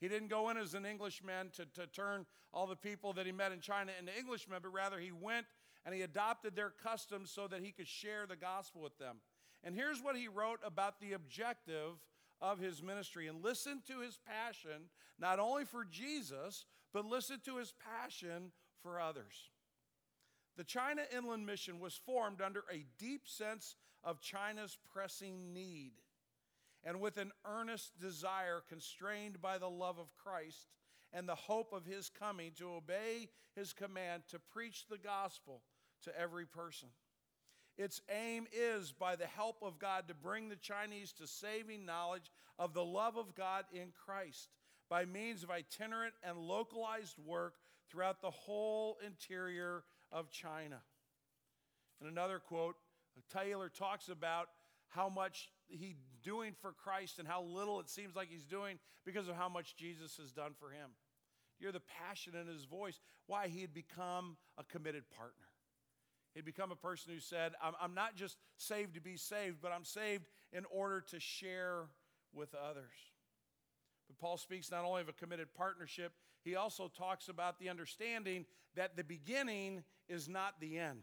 He 0.00 0.08
didn't 0.08 0.28
go 0.28 0.48
in 0.48 0.56
as 0.56 0.72
an 0.72 0.86
Englishman 0.86 1.50
to, 1.56 1.66
to 1.78 1.86
turn 1.86 2.24
all 2.54 2.66
the 2.66 2.76
people 2.76 3.12
that 3.12 3.26
he 3.26 3.32
met 3.32 3.52
in 3.52 3.60
China 3.60 3.92
into 3.98 4.16
Englishmen, 4.16 4.58
but 4.62 4.72
rather 4.72 4.98
he 4.98 5.12
went 5.12 5.46
and 5.84 5.94
he 5.94 6.02
adopted 6.02 6.56
their 6.56 6.72
customs 6.82 7.30
so 7.30 7.46
that 7.48 7.60
he 7.60 7.70
could 7.70 7.88
share 7.88 8.26
the 8.26 8.36
gospel 8.36 8.80
with 8.80 8.96
them. 8.98 9.16
And 9.62 9.74
here's 9.74 10.02
what 10.02 10.16
he 10.16 10.28
wrote 10.28 10.60
about 10.64 11.00
the 11.00 11.12
objective 11.12 11.92
of 12.40 12.58
his 12.58 12.82
ministry. 12.82 13.26
And 13.26 13.44
listen 13.44 13.82
to 13.88 14.00
his 14.00 14.18
passion, 14.26 14.88
not 15.18 15.38
only 15.38 15.66
for 15.66 15.84
Jesus, 15.84 16.64
but 16.94 17.04
listen 17.04 17.40
to 17.44 17.58
his 17.58 17.74
passion 17.84 18.52
for 18.82 18.98
others. 18.98 19.50
The 20.60 20.64
China 20.64 21.00
Inland 21.16 21.46
Mission 21.46 21.80
was 21.80 21.94
formed 21.94 22.42
under 22.42 22.64
a 22.70 22.84
deep 22.98 23.22
sense 23.26 23.76
of 24.04 24.20
China's 24.20 24.76
pressing 24.92 25.54
need 25.54 25.92
and 26.84 27.00
with 27.00 27.16
an 27.16 27.32
earnest 27.46 27.98
desire 27.98 28.60
constrained 28.68 29.40
by 29.40 29.56
the 29.56 29.70
love 29.70 29.98
of 29.98 30.14
Christ 30.22 30.68
and 31.14 31.26
the 31.26 31.34
hope 31.34 31.72
of 31.72 31.86
his 31.86 32.10
coming, 32.10 32.52
to 32.58 32.74
obey 32.74 33.30
his 33.56 33.72
command 33.72 34.24
to 34.28 34.38
preach 34.38 34.84
the 34.86 34.98
gospel 34.98 35.62
to 36.02 36.14
every 36.20 36.44
person. 36.44 36.90
Its 37.78 38.02
aim 38.10 38.46
is, 38.52 38.92
by 38.92 39.16
the 39.16 39.26
help 39.26 39.62
of 39.62 39.78
God, 39.78 40.08
to 40.08 40.14
bring 40.14 40.50
the 40.50 40.56
Chinese 40.56 41.14
to 41.14 41.26
saving 41.26 41.86
knowledge 41.86 42.30
of 42.58 42.74
the 42.74 42.84
love 42.84 43.16
of 43.16 43.34
God 43.34 43.64
in 43.72 43.94
Christ 44.04 44.50
by 44.90 45.06
means 45.06 45.42
of 45.42 45.50
itinerant 45.50 46.12
and 46.22 46.36
localized 46.36 47.16
work 47.24 47.54
throughout 47.90 48.20
the 48.20 48.30
whole 48.30 48.98
interior 49.06 49.84
of 50.12 50.30
China. 50.30 50.80
And 52.00 52.10
another 52.10 52.38
quote, 52.38 52.76
Taylor 53.32 53.68
talks 53.68 54.08
about 54.08 54.48
how 54.88 55.08
much 55.08 55.50
he's 55.68 56.02
doing 56.22 56.54
for 56.60 56.72
Christ 56.72 57.18
and 57.18 57.28
how 57.28 57.42
little 57.42 57.80
it 57.80 57.88
seems 57.88 58.16
like 58.16 58.28
he's 58.30 58.46
doing 58.46 58.78
because 59.04 59.28
of 59.28 59.36
how 59.36 59.48
much 59.48 59.76
Jesus 59.76 60.16
has 60.16 60.32
done 60.32 60.52
for 60.58 60.70
him. 60.70 60.90
Hear 61.58 61.72
the 61.72 61.80
passion 61.80 62.34
in 62.34 62.46
his 62.46 62.64
voice, 62.64 62.98
why 63.26 63.48
he 63.48 63.60
had 63.60 63.74
become 63.74 64.36
a 64.58 64.64
committed 64.64 65.04
partner. 65.16 65.46
He'd 66.34 66.44
become 66.44 66.72
a 66.72 66.76
person 66.76 67.12
who 67.12 67.20
said, 67.20 67.52
I'm, 67.62 67.74
I'm 67.80 67.94
not 67.94 68.16
just 68.16 68.36
saved 68.56 68.94
to 68.94 69.00
be 69.00 69.16
saved, 69.16 69.58
but 69.60 69.72
I'm 69.72 69.84
saved 69.84 70.24
in 70.52 70.64
order 70.70 71.02
to 71.10 71.20
share 71.20 71.84
with 72.32 72.54
others. 72.54 72.94
But 74.06 74.18
Paul 74.18 74.38
speaks 74.38 74.70
not 74.70 74.84
only 74.84 75.02
of 75.02 75.08
a 75.08 75.12
committed 75.12 75.52
partnership, 75.54 76.12
he 76.44 76.56
also 76.56 76.88
talks 76.88 77.28
about 77.28 77.58
the 77.58 77.68
understanding 77.68 78.46
that 78.76 78.96
the 78.96 79.04
beginning 79.04 79.82
is 80.08 80.28
not 80.28 80.60
the 80.60 80.78
end. 80.78 81.00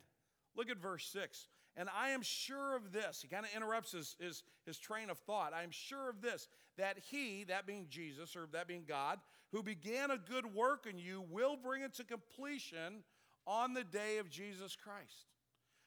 Look 0.56 0.70
at 0.70 0.78
verse 0.78 1.06
6. 1.12 1.48
And 1.76 1.90
I 1.96 2.10
am 2.10 2.24
sure 2.24 2.76
of 2.76 2.92
this. 2.92 3.22
He 3.22 3.28
kind 3.28 3.46
of 3.46 3.52
interrupts 3.56 3.92
his, 3.92 4.16
his, 4.20 4.44
his 4.66 4.80
train 4.80 5.12
of 5.12 5.20
thought. 5.20 5.54
I 5.54 5.62
am 5.62 5.70
sure 5.70 6.10
of 6.10 6.22
this, 6.22 6.48
that 6.78 6.98
he, 7.12 7.44
that 7.46 7.68
being 7.68 7.86
Jesus, 7.88 8.36
or 8.36 8.48
that 8.52 8.68
being 8.68 8.84
God, 8.88 9.20
who 9.52 9.62
began 9.62 10.10
a 10.10 10.18
good 10.18 10.56
work 10.56 10.88
in 10.90 10.98
you, 10.98 11.24
will 11.30 11.56
bring 11.56 11.84
it 11.84 11.94
to 11.96 12.04
completion 12.04 13.04
on 13.46 13.76
the 13.76 13.84
day 13.84 14.18
of 14.18 14.30
Jesus 14.30 14.76
Christ. 14.76 15.28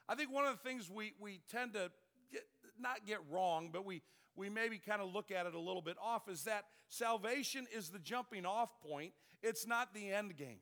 I 0.09 0.14
think 0.14 0.33
one 0.33 0.47
of 0.47 0.52
the 0.52 0.69
things 0.69 0.88
we, 0.88 1.12
we 1.19 1.40
tend 1.50 1.73
to 1.73 1.90
get, 2.33 2.45
not 2.78 3.04
get 3.04 3.19
wrong, 3.28 3.71
but 3.73 3.85
we, 3.85 4.02
we 4.40 4.49
maybe 4.49 4.78
kind 4.78 5.02
of 5.02 5.12
look 5.12 5.30
at 5.30 5.44
it 5.44 5.54
a 5.54 5.61
little 5.61 5.82
bit 5.82 5.97
off 6.02 6.26
is 6.26 6.44
that 6.44 6.64
salvation 6.88 7.66
is 7.76 7.90
the 7.90 7.99
jumping 7.99 8.47
off 8.47 8.70
point, 8.80 9.12
it's 9.42 9.66
not 9.66 9.92
the 9.92 10.11
end 10.11 10.35
game. 10.38 10.61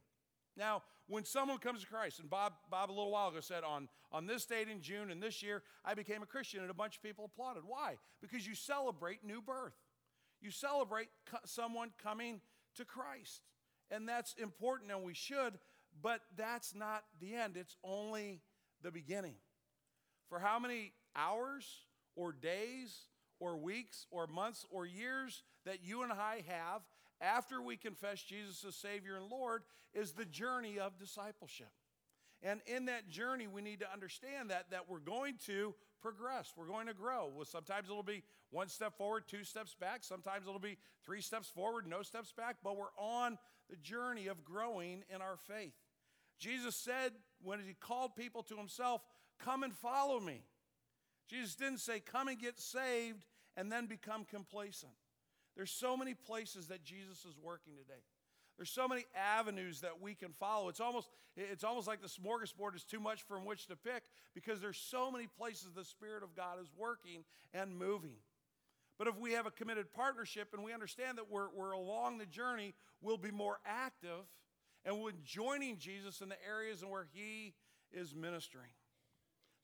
Now, 0.56 0.82
when 1.06 1.24
someone 1.24 1.58
comes 1.58 1.82
to 1.82 1.86
Christ, 1.86 2.18
and 2.18 2.28
Bob, 2.28 2.54
Bob 2.68 2.90
a 2.90 2.92
little 2.92 3.12
while 3.12 3.28
ago 3.28 3.38
said, 3.38 3.62
on, 3.62 3.88
on 4.10 4.26
this 4.26 4.44
date 4.44 4.68
in 4.68 4.82
June 4.82 5.12
and 5.12 5.22
this 5.22 5.44
year, 5.44 5.62
I 5.84 5.94
became 5.94 6.24
a 6.24 6.26
Christian, 6.26 6.60
and 6.60 6.70
a 6.70 6.74
bunch 6.74 6.96
of 6.96 7.02
people 7.02 7.24
applauded. 7.24 7.62
Why? 7.64 7.94
Because 8.20 8.46
you 8.46 8.56
celebrate 8.56 9.24
new 9.24 9.40
birth. 9.40 9.76
You 10.40 10.50
celebrate 10.50 11.08
co- 11.30 11.38
someone 11.44 11.90
coming 12.02 12.40
to 12.74 12.84
Christ. 12.84 13.42
And 13.92 14.08
that's 14.08 14.34
important, 14.34 14.90
and 14.90 15.04
we 15.04 15.14
should, 15.14 15.54
but 16.02 16.20
that's 16.36 16.74
not 16.74 17.04
the 17.20 17.34
end. 17.34 17.56
It's 17.56 17.76
only 17.84 18.42
the 18.82 18.90
beginning. 18.90 19.36
For 20.28 20.40
how 20.40 20.58
many 20.58 20.92
hours 21.14 21.86
or 22.16 22.32
days 22.32 23.06
or 23.40 23.56
weeks 23.56 24.06
or 24.10 24.26
months 24.26 24.66
or 24.70 24.86
years 24.86 25.42
that 25.64 25.84
you 25.84 26.02
and 26.02 26.12
I 26.12 26.44
have 26.48 26.82
after 27.20 27.60
we 27.60 27.76
confess 27.76 28.22
Jesus 28.22 28.64
as 28.64 28.76
Savior 28.76 29.16
and 29.16 29.30
Lord 29.30 29.62
is 29.94 30.12
the 30.12 30.24
journey 30.24 30.78
of 30.78 30.98
discipleship. 30.98 31.70
And 32.42 32.60
in 32.66 32.86
that 32.86 33.08
journey, 33.08 33.48
we 33.48 33.62
need 33.62 33.80
to 33.80 33.92
understand 33.92 34.50
that, 34.50 34.70
that 34.70 34.88
we're 34.88 35.00
going 35.00 35.34
to 35.46 35.74
progress. 36.00 36.52
We're 36.56 36.68
going 36.68 36.86
to 36.86 36.94
grow. 36.94 37.30
Well, 37.34 37.44
sometimes 37.44 37.88
it'll 37.88 38.04
be 38.04 38.22
one 38.50 38.68
step 38.68 38.96
forward, 38.96 39.24
two 39.26 39.42
steps 39.42 39.74
back. 39.74 40.04
Sometimes 40.04 40.46
it'll 40.46 40.60
be 40.60 40.78
three 41.04 41.20
steps 41.20 41.48
forward, 41.48 41.86
no 41.88 42.02
steps 42.02 42.32
back. 42.32 42.58
But 42.62 42.76
we're 42.76 42.94
on 42.96 43.38
the 43.68 43.76
journey 43.76 44.28
of 44.28 44.44
growing 44.44 45.02
in 45.12 45.20
our 45.20 45.36
faith. 45.36 45.74
Jesus 46.38 46.76
said 46.76 47.12
when 47.42 47.58
he 47.58 47.74
called 47.74 48.14
people 48.14 48.44
to 48.44 48.56
himself, 48.56 49.02
Come 49.38 49.62
and 49.62 49.74
follow 49.74 50.20
me. 50.20 50.42
Jesus 51.28 51.54
didn't 51.54 51.80
say, 51.80 52.00
Come 52.00 52.28
and 52.28 52.38
get 52.38 52.58
saved 52.58 53.24
and 53.56 53.70
then 53.70 53.86
become 53.86 54.24
complacent. 54.24 54.92
There's 55.56 55.70
so 55.70 55.96
many 55.96 56.14
places 56.14 56.68
that 56.68 56.84
Jesus 56.84 57.24
is 57.24 57.34
working 57.42 57.74
today. 57.76 58.00
There's 58.56 58.70
so 58.70 58.88
many 58.88 59.04
avenues 59.14 59.82
that 59.82 60.00
we 60.00 60.14
can 60.14 60.32
follow. 60.32 60.68
It's 60.68 60.80
almost, 60.80 61.08
it's 61.36 61.62
almost 61.62 61.86
like 61.86 62.02
the 62.02 62.08
smorgasbord 62.08 62.74
is 62.74 62.82
too 62.82 62.98
much 62.98 63.22
from 63.22 63.44
which 63.44 63.66
to 63.68 63.76
pick 63.76 64.02
because 64.34 64.60
there's 64.60 64.78
so 64.78 65.12
many 65.12 65.28
places 65.28 65.68
the 65.74 65.84
Spirit 65.84 66.24
of 66.24 66.34
God 66.34 66.60
is 66.60 66.68
working 66.76 67.24
and 67.54 67.76
moving. 67.76 68.16
But 68.98 69.06
if 69.06 69.16
we 69.16 69.32
have 69.32 69.46
a 69.46 69.52
committed 69.52 69.92
partnership 69.92 70.48
and 70.52 70.64
we 70.64 70.72
understand 70.72 71.18
that 71.18 71.30
we're, 71.30 71.48
we're 71.54 71.70
along 71.70 72.18
the 72.18 72.26
journey, 72.26 72.74
we'll 73.00 73.16
be 73.16 73.30
more 73.30 73.58
active 73.64 74.26
and 74.84 75.00
we're 75.00 75.12
joining 75.24 75.78
Jesus 75.78 76.20
in 76.20 76.28
the 76.28 76.46
areas 76.46 76.82
in 76.82 76.88
where 76.88 77.06
He 77.12 77.54
is 77.92 78.12
ministering. 78.12 78.70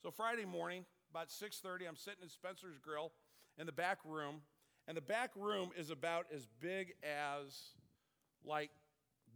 So 0.01 0.11
Friday 0.11 0.45
morning, 0.45 0.85
about 1.15 1.29
6:30, 1.29 1.87
I'm 1.87 1.95
sitting 1.95 2.23
in 2.23 2.29
Spencer's 2.29 2.77
Grill 2.77 3.13
in 3.57 3.65
the 3.65 3.71
back 3.71 3.99
room 4.03 4.41
and 4.87 4.95
the 4.95 5.01
back 5.01 5.31
room 5.35 5.71
is 5.77 5.89
about 5.89 6.27
as 6.33 6.45
big 6.59 6.93
as 7.03 7.73
like 8.43 8.69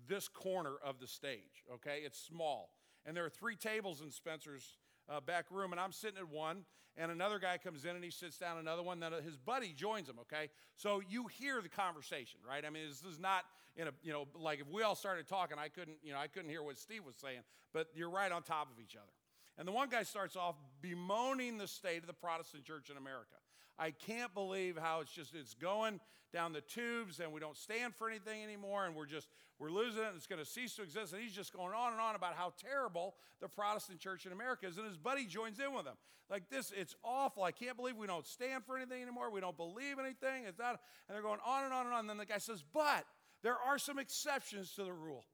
this 0.08 0.28
corner 0.28 0.76
of 0.84 1.00
the 1.00 1.08
stage, 1.08 1.64
okay? 1.74 2.02
It's 2.04 2.20
small. 2.20 2.72
And 3.06 3.16
there 3.16 3.26
are 3.26 3.30
three 3.30 3.56
tables 3.56 4.02
in 4.02 4.12
Spencer's 4.12 4.78
uh, 5.08 5.22
back 5.22 5.46
room, 5.50 5.72
and 5.72 5.80
I'm 5.80 5.92
sitting 5.92 6.20
at 6.20 6.28
one, 6.28 6.66
and 6.98 7.12
another 7.12 7.40
guy 7.40 7.58
comes 7.58 7.86
in 7.86 7.96
and 7.96 8.04
he 8.04 8.12
sits 8.12 8.38
down 8.38 8.58
another 8.58 8.84
one. 8.84 9.00
Then 9.00 9.14
his 9.24 9.38
buddy 9.38 9.74
joins 9.74 10.10
him. 10.10 10.20
Okay, 10.20 10.50
so 10.76 11.02
you 11.08 11.28
hear 11.28 11.62
the 11.62 11.70
conversation, 11.70 12.40
right? 12.48 12.66
I 12.66 12.70
mean, 12.70 12.84
this 12.88 13.04
is 13.04 13.20
not 13.20 13.46
in 13.78 13.88
a 13.88 13.92
you 14.04 14.12
know 14.12 14.28
like 14.36 14.60
if 14.60 14.68
we 14.68 14.84
all 14.84 14.96
started 14.96 15.28
talking, 15.28 15.58
I 15.58 15.70
couldn't 15.70 15.98
you 16.04 16.12
know 16.12 16.20
I 16.20 16.28
couldn't 16.28 16.50
hear 16.50 16.62
what 16.62 16.78
Steve 16.78 17.06
was 17.06 17.16
saying, 17.16 17.40
but 17.74 17.88
you're 17.96 18.10
right 18.10 18.32
on 18.32 18.44
top 18.44 18.68
of 18.70 18.82
each 18.84 18.96
other. 18.96 19.14
And 19.60 19.68
the 19.68 19.74
one 19.74 19.90
guy 19.90 20.04
starts 20.04 20.38
off 20.38 20.56
bemoaning 20.82 21.58
the 21.58 21.68
state 21.68 22.00
of 22.00 22.08
the 22.08 22.14
Protestant 22.14 22.64
church 22.64 22.90
in 22.90 22.96
America. 22.96 23.36
I 23.78 23.92
can't 23.92 24.34
believe 24.34 24.78
how 24.78 25.02
it's 25.02 25.12
just 25.12 25.36
it's 25.36 25.54
going 25.54 26.00
down 26.32 26.54
the 26.54 26.62
tubes 26.62 27.20
and 27.20 27.34
we 27.34 27.42
don't 27.42 27.58
stand 27.58 27.94
for 27.94 28.10
anything 28.10 28.42
anymore 28.42 28.86
and 28.86 28.96
we're 28.96 29.06
just 29.06 29.28
we're 29.58 29.72
losing 29.72 30.02
it 30.02 30.08
and 30.08 30.16
it's 30.16 30.28
going 30.28 30.40
to 30.40 30.46
cease 30.46 30.76
to 30.76 30.84
exist 30.84 31.12
and 31.12 31.22
he's 31.22 31.34
just 31.34 31.52
going 31.52 31.74
on 31.74 31.92
and 31.92 32.02
on 32.02 32.16
about 32.16 32.36
how 32.36 32.54
terrible 32.62 33.16
the 33.42 33.50
Protestant 33.50 34.00
church 34.00 34.26
in 34.26 34.32
America 34.32 34.66
is 34.66 34.78
and 34.78 34.88
his 34.88 34.98
buddy 34.98 35.26
joins 35.26 35.60
in 35.60 35.74
with 35.74 35.86
him. 35.86 35.96
Like 36.30 36.50
this 36.50 36.72
it's 36.76 36.96
awful. 37.04 37.44
I 37.44 37.52
can't 37.52 37.76
believe 37.76 37.98
we 37.98 38.08
don't 38.08 38.28
stand 38.28 38.64
for 38.66 38.78
anything 38.78 39.02
anymore. 39.02 39.30
We 39.30 39.42
don't 39.42 39.58
believe 39.58 40.00
anything. 40.00 40.46
It's 40.48 40.60
not 40.60 40.80
and 41.08 41.16
they're 41.16 41.22
going 41.22 41.40
on 41.46 41.66
and 41.66 41.74
on 41.74 41.86
and 41.86 41.94
on 41.94 42.02
and 42.02 42.10
then 42.10 42.18
the 42.18 42.26
guy 42.26 42.38
says, 42.38 42.64
"But 42.74 43.06
there 43.44 43.58
are 43.58 43.78
some 43.78 44.00
exceptions 44.00 44.74
to 44.76 44.84
the 44.84 44.94
rule." 44.94 45.26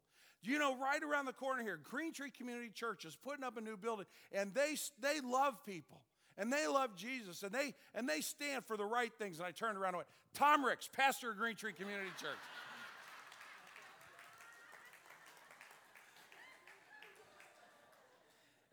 You 0.46 0.60
know, 0.60 0.76
right 0.78 1.02
around 1.02 1.26
the 1.26 1.34
corner 1.34 1.64
here, 1.64 1.80
Green 1.84 2.14
Tree 2.14 2.32
Community 2.32 2.70
Church 2.74 3.06
is 3.06 3.16
putting 3.16 3.44
up 3.44 3.58
a 3.58 3.62
new 3.62 3.78
building, 3.78 4.06
and 4.32 4.54
they, 4.54 4.76
they 5.02 5.20
love 5.22 5.66
people 5.66 6.02
and 6.38 6.52
they 6.52 6.68
love 6.68 6.96
Jesus 6.96 7.44
and 7.44 7.52
they 7.52 7.74
and 7.94 8.08
they 8.08 8.22
stand 8.22 8.66
for 8.66 8.78
the 8.78 8.86
right 8.86 9.12
things. 9.18 9.38
And 9.38 9.48
I 9.48 9.52
turned 9.52 9.78
around 9.78 9.90
and 9.90 9.98
went, 9.98 10.08
Tom 10.34 10.66
Ricks, 10.66 10.90
pastor 10.92 11.32
of 11.32 11.38
Green 11.38 11.56
Tree 11.56 11.74
Community 11.74 12.10
Church. 12.20 12.38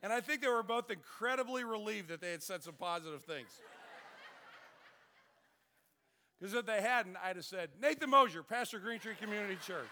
and 0.03 0.13
I 0.13 0.21
think 0.21 0.43
they 0.43 0.49
were 0.49 0.65
both 0.65 0.91
incredibly 0.91 1.63
relieved 1.63 2.09
that 2.09 2.21
they 2.21 2.33
had 2.33 2.43
said 2.43 2.63
some 2.63 2.75
positive 2.75 3.23
things. 3.23 3.49
Because 6.41 6.57
if 6.57 6.67
they 6.67 6.83
hadn't, 6.83 7.17
I'd 7.25 7.37
have 7.37 7.45
said, 7.45 7.69
Nathan 7.81 8.11
Mosier, 8.11 8.43
pastor 8.43 8.79
of 8.79 8.83
Green 8.83 8.99
Tree 8.99 9.15
Community 9.21 9.57
Church. 9.65 9.87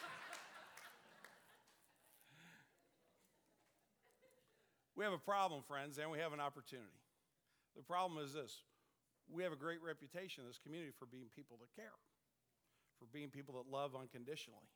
We 5.01 5.09
have 5.09 5.17
a 5.17 5.25
problem, 5.25 5.65
friends, 5.65 5.97
and 5.97 6.13
we 6.13 6.21
have 6.21 6.37
an 6.37 6.45
opportunity. 6.45 7.01
The 7.73 7.81
problem 7.81 8.21
is 8.21 8.37
this 8.37 8.61
we 9.33 9.43
have 9.49 9.53
a 9.53 9.57
great 9.57 9.81
reputation 9.81 10.45
in 10.45 10.47
this 10.47 10.61
community 10.61 10.93
for 10.93 11.09
being 11.09 11.33
people 11.33 11.57
that 11.57 11.73
care, 11.73 11.97
for 13.01 13.09
being 13.09 13.33
people 13.33 13.57
that 13.57 13.65
love 13.73 13.97
unconditionally. 13.97 14.69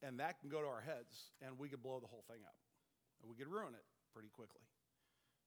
And 0.00 0.16
that 0.24 0.40
can 0.40 0.48
go 0.48 0.64
to 0.64 0.66
our 0.66 0.80
heads, 0.80 1.36
and 1.44 1.60
we 1.60 1.68
could 1.68 1.82
blow 1.84 2.00
the 2.00 2.08
whole 2.08 2.24
thing 2.24 2.40
up. 2.48 2.56
And 3.20 3.28
we 3.28 3.36
could 3.36 3.52
ruin 3.52 3.76
it 3.76 3.84
pretty 4.16 4.32
quickly 4.32 4.64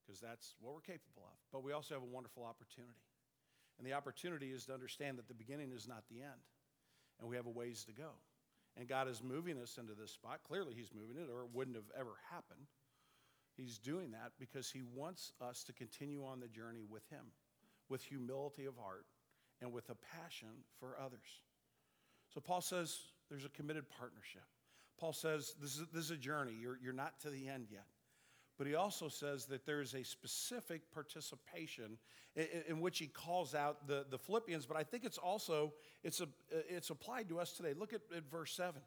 because 0.05 0.21
that's 0.21 0.53
what 0.61 0.77
we're 0.77 0.85
capable 0.85 1.25
of. 1.25 1.33
But 1.51 1.63
we 1.65 1.73
also 1.73 1.95
have 1.97 2.05
a 2.05 2.13
wonderful 2.13 2.45
opportunity. 2.45 3.01
And 3.81 3.87
the 3.87 3.97
opportunity 3.97 4.53
is 4.53 4.69
to 4.69 4.73
understand 4.77 5.17
that 5.17 5.27
the 5.27 5.33
beginning 5.33 5.73
is 5.73 5.89
not 5.89 6.05
the 6.13 6.21
end, 6.21 6.45
and 7.17 7.25
we 7.25 7.41
have 7.41 7.49
a 7.49 7.57
ways 7.57 7.83
to 7.89 7.91
go. 7.91 8.21
And 8.77 8.87
God 8.87 9.09
is 9.09 9.23
moving 9.23 9.57
us 9.57 9.79
into 9.81 9.97
this 9.97 10.11
spot. 10.11 10.45
Clearly, 10.45 10.77
He's 10.77 10.93
moving 10.93 11.17
it, 11.17 11.25
or 11.33 11.41
it 11.41 11.49
wouldn't 11.51 11.75
have 11.75 11.89
ever 11.97 12.21
happened. 12.29 12.69
He's 13.55 13.77
doing 13.77 14.11
that 14.11 14.33
because 14.39 14.69
he 14.69 14.81
wants 14.81 15.31
us 15.41 15.63
to 15.63 15.73
continue 15.73 16.25
on 16.25 16.39
the 16.39 16.47
journey 16.47 16.83
with 16.87 17.07
him, 17.09 17.25
with 17.89 18.03
humility 18.03 18.65
of 18.65 18.75
heart 18.77 19.05
and 19.61 19.71
with 19.71 19.89
a 19.89 19.95
passion 19.95 20.49
for 20.79 20.97
others. 20.99 21.41
So 22.33 22.41
Paul 22.41 22.61
says 22.61 22.97
there's 23.29 23.45
a 23.45 23.49
committed 23.49 23.85
partnership. 23.89 24.43
Paul 24.99 25.13
says 25.13 25.55
this 25.61 25.77
is, 25.77 25.85
this 25.93 26.05
is 26.05 26.11
a 26.11 26.17
journey. 26.17 26.53
You're, 26.59 26.77
you're 26.81 26.93
not 26.93 27.19
to 27.21 27.29
the 27.29 27.47
end 27.47 27.67
yet. 27.71 27.85
But 28.57 28.67
he 28.67 28.75
also 28.75 29.09
says 29.09 29.45
that 29.47 29.65
there 29.65 29.81
is 29.81 29.93
a 29.93 30.03
specific 30.03 30.91
participation 30.93 31.97
in, 32.35 32.47
in, 32.69 32.79
which 32.79 32.99
he 32.99 33.07
calls 33.07 33.53
out 33.53 33.85
the, 33.87 34.05
the 34.09 34.17
Philippians, 34.17 34.65
but 34.65 34.77
I 34.77 34.83
think 34.83 35.03
it's 35.03 35.17
also 35.17 35.73
it's, 36.03 36.21
a, 36.21 36.27
it's 36.49 36.89
applied 36.89 37.27
to 37.29 37.39
us 37.39 37.51
today. 37.51 37.73
Look 37.77 37.91
at, 37.91 38.01
at 38.15 38.29
verse 38.31 38.53
7. 38.53 38.81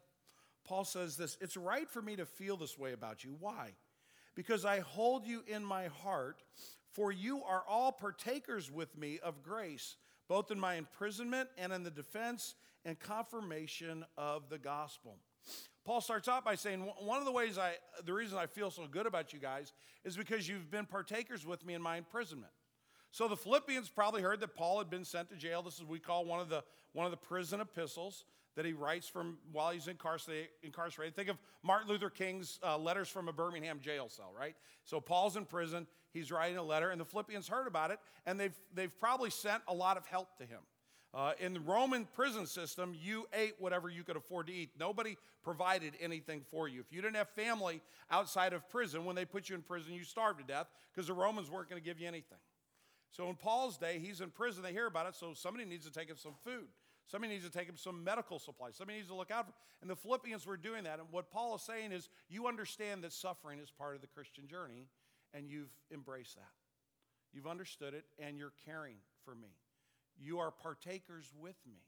Paul 0.65 0.85
says 0.85 1.17
this 1.17 1.37
It's 1.39 1.55
right 1.55 1.87
for 1.87 2.01
me 2.01 2.15
to 2.15 2.25
feel 2.25 2.57
this 2.57 2.79
way 2.79 2.93
about 2.93 3.23
you. 3.23 3.35
Why? 3.39 3.73
Because 4.39 4.63
I 4.63 4.79
hold 4.79 5.27
you 5.27 5.43
in 5.47 5.65
my 5.65 5.87
heart, 5.87 6.43
for 6.93 7.11
you 7.11 7.43
are 7.43 7.61
all 7.67 7.91
partakers 7.91 8.71
with 8.71 8.97
me 8.97 9.19
of 9.21 9.43
grace, 9.43 9.97
both 10.29 10.49
in 10.49 10.57
my 10.57 10.75
imprisonment 10.75 11.49
and 11.57 11.73
in 11.73 11.83
the 11.83 11.91
defense 11.91 12.55
and 12.85 12.97
confirmation 12.97 14.05
of 14.17 14.47
the 14.47 14.57
gospel. 14.57 15.17
Paul 15.83 15.99
starts 15.99 16.29
out 16.29 16.45
by 16.45 16.55
saying, 16.55 16.79
One 17.01 17.19
of 17.19 17.25
the 17.25 17.33
ways 17.33 17.57
I, 17.57 17.73
the 18.05 18.13
reason 18.13 18.37
I 18.37 18.45
feel 18.45 18.71
so 18.71 18.87
good 18.89 19.05
about 19.05 19.33
you 19.33 19.39
guys 19.39 19.73
is 20.05 20.15
because 20.15 20.47
you've 20.47 20.71
been 20.71 20.85
partakers 20.85 21.45
with 21.45 21.65
me 21.65 21.73
in 21.73 21.81
my 21.81 21.97
imprisonment. 21.97 22.53
So 23.11 23.27
the 23.27 23.35
Philippians 23.35 23.89
probably 23.89 24.21
heard 24.21 24.39
that 24.39 24.55
Paul 24.55 24.77
had 24.77 24.89
been 24.89 25.03
sent 25.03 25.27
to 25.31 25.35
jail. 25.35 25.61
This 25.61 25.79
is 25.79 25.83
we 25.83 25.99
call 25.99 26.23
one 26.23 26.39
of 26.39 26.47
the, 26.47 26.63
one 26.93 27.03
of 27.03 27.11
the 27.11 27.17
prison 27.17 27.59
epistles 27.59 28.23
that 28.59 28.65
he 28.65 28.73
writes 28.73 29.07
from 29.07 29.37
while 29.53 29.71
he's 29.71 29.87
incarcerated. 29.87 31.15
Think 31.15 31.29
of 31.29 31.37
Martin 31.63 31.87
Luther 31.87 32.09
King's 32.09 32.59
uh, 32.61 32.77
letters 32.77 33.07
from 33.07 33.29
a 33.29 33.31
Birmingham 33.31 33.79
jail 33.79 34.09
cell, 34.09 34.33
right? 34.37 34.53
So 34.83 34.99
Paul's 34.99 35.37
in 35.37 35.45
prison, 35.45 35.87
he's 36.11 36.29
writing 36.29 36.57
a 36.57 36.63
letter, 36.63 36.89
and 36.89 36.99
the 36.99 37.05
Philippians 37.05 37.47
heard 37.47 37.67
about 37.67 37.89
it, 37.89 37.99
and 38.25 38.37
they've, 38.37 38.59
they've 38.73 38.91
probably 38.99 39.29
sent 39.29 39.63
a 39.69 39.73
lot 39.73 39.95
of 39.95 40.05
help 40.07 40.37
to 40.39 40.43
him. 40.43 40.59
Uh, 41.13 41.31
in 41.39 41.53
the 41.53 41.61
Roman 41.61 42.03
prison 42.03 42.45
system, 42.45 42.93
you 43.01 43.27
ate 43.33 43.53
whatever 43.59 43.87
you 43.87 44.03
could 44.03 44.17
afford 44.17 44.47
to 44.47 44.53
eat. 44.53 44.71
Nobody 44.77 45.15
provided 45.41 45.93
anything 46.01 46.41
for 46.51 46.67
you. 46.67 46.81
If 46.81 46.91
you 46.91 47.01
didn't 47.01 47.15
have 47.15 47.29
family 47.29 47.81
outside 48.11 48.51
of 48.51 48.67
prison, 48.67 49.05
when 49.05 49.15
they 49.15 49.23
put 49.23 49.47
you 49.47 49.55
in 49.55 49.61
prison, 49.61 49.93
you 49.93 50.03
starved 50.03 50.39
to 50.39 50.45
death 50.45 50.67
because 50.93 51.07
the 51.07 51.13
Romans 51.13 51.49
weren't 51.49 51.69
going 51.69 51.81
to 51.81 51.85
give 51.87 51.97
you 51.97 52.09
anything. 52.09 52.39
So 53.09 53.29
in 53.29 53.35
Paul's 53.35 53.77
day, 53.77 54.01
he's 54.03 54.19
in 54.19 54.31
prison. 54.31 54.63
They 54.63 54.73
hear 54.73 54.87
about 54.87 55.07
it, 55.07 55.15
so 55.15 55.33
somebody 55.33 55.63
needs 55.63 55.85
to 55.85 55.93
take 55.93 56.09
him 56.09 56.17
some 56.17 56.33
food. 56.43 56.67
Somebody 57.09 57.33
needs 57.33 57.45
to 57.45 57.51
take 57.51 57.67
him 57.67 57.75
some 57.75 58.03
medical 58.03 58.37
supplies. 58.37 58.75
Somebody 58.75 58.99
needs 58.99 59.09
to 59.09 59.15
look 59.15 59.31
out 59.31 59.45
for. 59.45 59.49
Him. 59.49 59.55
And 59.81 59.89
the 59.89 59.95
Philippians 59.95 60.45
were 60.45 60.57
doing 60.57 60.83
that. 60.83 60.99
And 60.99 61.07
what 61.09 61.31
Paul 61.31 61.55
is 61.55 61.63
saying 61.63 61.91
is, 61.91 62.07
you 62.29 62.47
understand 62.47 63.03
that 63.03 63.13
suffering 63.13 63.59
is 63.59 63.71
part 63.71 63.95
of 63.95 64.01
the 64.01 64.07
Christian 64.07 64.47
journey, 64.47 64.87
and 65.33 65.49
you've 65.49 65.73
embraced 65.91 66.35
that. 66.35 66.51
You've 67.33 67.47
understood 67.47 67.95
it, 67.95 68.05
and 68.19 68.37
you're 68.37 68.53
caring 68.63 68.97
for 69.25 69.33
me. 69.33 69.49
You 70.19 70.39
are 70.39 70.51
partakers 70.51 71.31
with 71.39 71.55
me. 71.67 71.79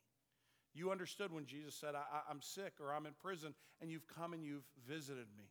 You 0.73 0.89
understood 0.89 1.31
when 1.31 1.45
Jesus 1.45 1.75
said, 1.75 1.93
I, 1.93 2.31
am 2.31 2.41
sick 2.41 2.73
or 2.79 2.91
I'm 2.91 3.05
in 3.05 3.13
prison, 3.21 3.53
and 3.79 3.91
you've 3.91 4.07
come 4.07 4.33
and 4.33 4.43
you've 4.43 4.67
visited 4.87 5.27
me. 5.37 5.45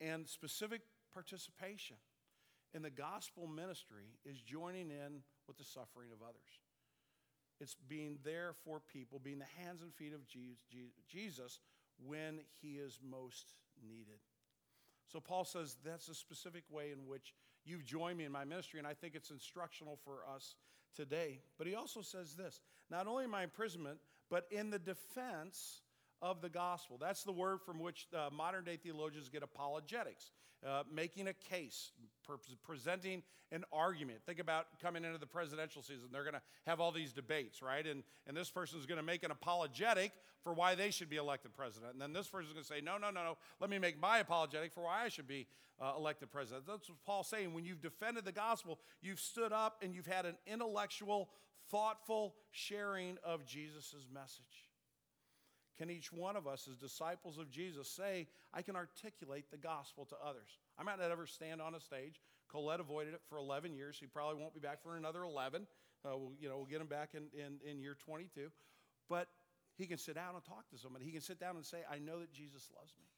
And 0.00 0.28
specific 0.28 0.82
participation 1.12 1.96
in 2.74 2.82
the 2.82 2.90
gospel 2.90 3.48
ministry 3.48 4.18
is 4.24 4.40
joining 4.40 4.90
in 4.90 5.22
with 5.48 5.56
the 5.56 5.64
suffering 5.64 6.10
of 6.12 6.22
others. 6.22 6.63
It's 7.60 7.76
being 7.88 8.18
there 8.24 8.52
for 8.64 8.80
people, 8.92 9.20
being 9.22 9.38
the 9.38 9.62
hands 9.62 9.82
and 9.82 9.94
feet 9.94 10.12
of 10.12 10.20
Jesus 11.08 11.60
when 12.04 12.40
he 12.60 12.78
is 12.78 12.98
most 13.02 13.54
needed. 13.88 14.18
So 15.12 15.20
Paul 15.20 15.44
says 15.44 15.76
that's 15.84 16.08
a 16.08 16.14
specific 16.14 16.64
way 16.70 16.90
in 16.90 17.06
which 17.06 17.34
you've 17.64 17.84
joined 17.84 18.18
me 18.18 18.24
in 18.24 18.32
my 18.32 18.44
ministry, 18.44 18.78
and 18.78 18.86
I 18.86 18.94
think 18.94 19.14
it's 19.14 19.30
instructional 19.30 19.98
for 20.04 20.20
us 20.34 20.56
today. 20.96 21.40
But 21.58 21.66
he 21.66 21.74
also 21.74 22.02
says 22.02 22.34
this 22.34 22.60
not 22.90 23.06
only 23.06 23.24
in 23.24 23.30
my 23.30 23.44
imprisonment, 23.44 23.98
but 24.30 24.46
in 24.50 24.70
the 24.70 24.78
defense 24.78 25.82
of 26.20 26.40
the 26.40 26.48
gospel. 26.48 26.98
That's 27.00 27.22
the 27.22 27.32
word 27.32 27.60
from 27.60 27.80
which 27.80 28.08
uh, 28.14 28.30
modern 28.32 28.64
day 28.64 28.76
theologians 28.76 29.28
get 29.28 29.42
apologetics, 29.42 30.30
uh, 30.66 30.82
making 30.92 31.28
a 31.28 31.34
case, 31.34 31.92
presenting 32.62 33.22
an 33.52 33.64
argument. 33.72 34.20
Think 34.26 34.38
about 34.38 34.66
coming 34.80 35.04
into 35.04 35.18
the 35.18 35.26
presidential 35.26 35.82
season. 35.82 36.08
They're 36.12 36.22
going 36.22 36.34
to 36.34 36.42
have 36.66 36.80
all 36.80 36.92
these 36.92 37.12
debates, 37.12 37.62
right? 37.62 37.86
And, 37.86 38.02
and 38.26 38.36
this 38.36 38.50
person 38.50 38.78
is 38.78 38.86
going 38.86 38.98
to 38.98 39.04
make 39.04 39.22
an 39.22 39.30
apologetic 39.30 40.12
for 40.42 40.52
why 40.52 40.74
they 40.74 40.90
should 40.90 41.08
be 41.08 41.16
elected 41.16 41.54
president. 41.54 41.92
And 41.92 42.02
then 42.02 42.12
this 42.12 42.28
person 42.28 42.48
is 42.48 42.52
going 42.52 42.64
to 42.64 42.68
say, 42.68 42.80
no, 42.80 42.98
no, 42.98 43.10
no, 43.10 43.22
no, 43.22 43.36
let 43.60 43.70
me 43.70 43.78
make 43.78 44.00
my 44.00 44.18
apologetic 44.18 44.72
for 44.72 44.84
why 44.84 45.04
I 45.04 45.08
should 45.08 45.28
be 45.28 45.46
uh, 45.80 45.92
elected 45.96 46.30
president. 46.30 46.66
That's 46.66 46.88
what 46.88 46.98
Paul's 47.04 47.28
saying. 47.28 47.54
When 47.54 47.64
you've 47.64 47.80
defended 47.80 48.24
the 48.24 48.32
gospel, 48.32 48.78
you've 49.02 49.20
stood 49.20 49.52
up 49.52 49.78
and 49.82 49.94
you've 49.94 50.06
had 50.06 50.26
an 50.26 50.36
intellectual, 50.46 51.30
thoughtful 51.70 52.34
sharing 52.50 53.18
of 53.24 53.46
Jesus' 53.46 54.06
message 54.12 54.68
can 55.76 55.90
each 55.90 56.12
one 56.12 56.36
of 56.36 56.46
us, 56.46 56.68
as 56.70 56.76
disciples 56.76 57.38
of 57.38 57.50
Jesus, 57.50 57.88
say, 57.88 58.28
I 58.52 58.62
can 58.62 58.76
articulate 58.76 59.50
the 59.50 59.56
gospel 59.56 60.04
to 60.06 60.16
others? 60.24 60.58
I 60.78 60.82
might 60.82 60.98
not 60.98 61.10
ever 61.10 61.26
stand 61.26 61.60
on 61.60 61.74
a 61.74 61.80
stage. 61.80 62.20
Colette 62.48 62.80
avoided 62.80 63.14
it 63.14 63.22
for 63.28 63.38
11 63.38 63.74
years. 63.74 63.96
He 63.98 64.06
probably 64.06 64.40
won't 64.40 64.54
be 64.54 64.60
back 64.60 64.82
for 64.82 64.96
another 64.96 65.24
11. 65.24 65.66
Uh, 66.04 66.16
we'll, 66.16 66.32
you 66.38 66.48
know, 66.48 66.56
we'll 66.56 66.66
get 66.66 66.80
him 66.80 66.86
back 66.86 67.10
in, 67.14 67.24
in, 67.38 67.58
in 67.68 67.80
year 67.80 67.96
22. 68.04 68.50
But 69.08 69.28
he 69.76 69.86
can 69.86 69.98
sit 69.98 70.14
down 70.14 70.34
and 70.34 70.44
talk 70.44 70.68
to 70.70 70.78
somebody. 70.78 71.04
He 71.04 71.10
can 71.10 71.20
sit 71.20 71.40
down 71.40 71.56
and 71.56 71.64
say, 71.64 71.78
I 71.90 71.98
know 71.98 72.20
that 72.20 72.32
Jesus 72.32 72.68
loves 72.76 72.94
me. 72.98 73.08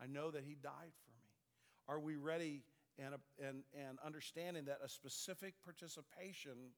I 0.00 0.06
know 0.06 0.30
that 0.30 0.44
he 0.44 0.54
died 0.54 0.94
for 1.04 1.10
me. 1.10 1.28
Are 1.88 2.00
we 2.00 2.16
ready 2.16 2.62
and, 2.98 3.14
and, 3.38 3.62
and 3.74 3.98
understanding 4.04 4.64
that 4.66 4.78
a 4.84 4.88
specific 4.88 5.54
participation 5.64 6.72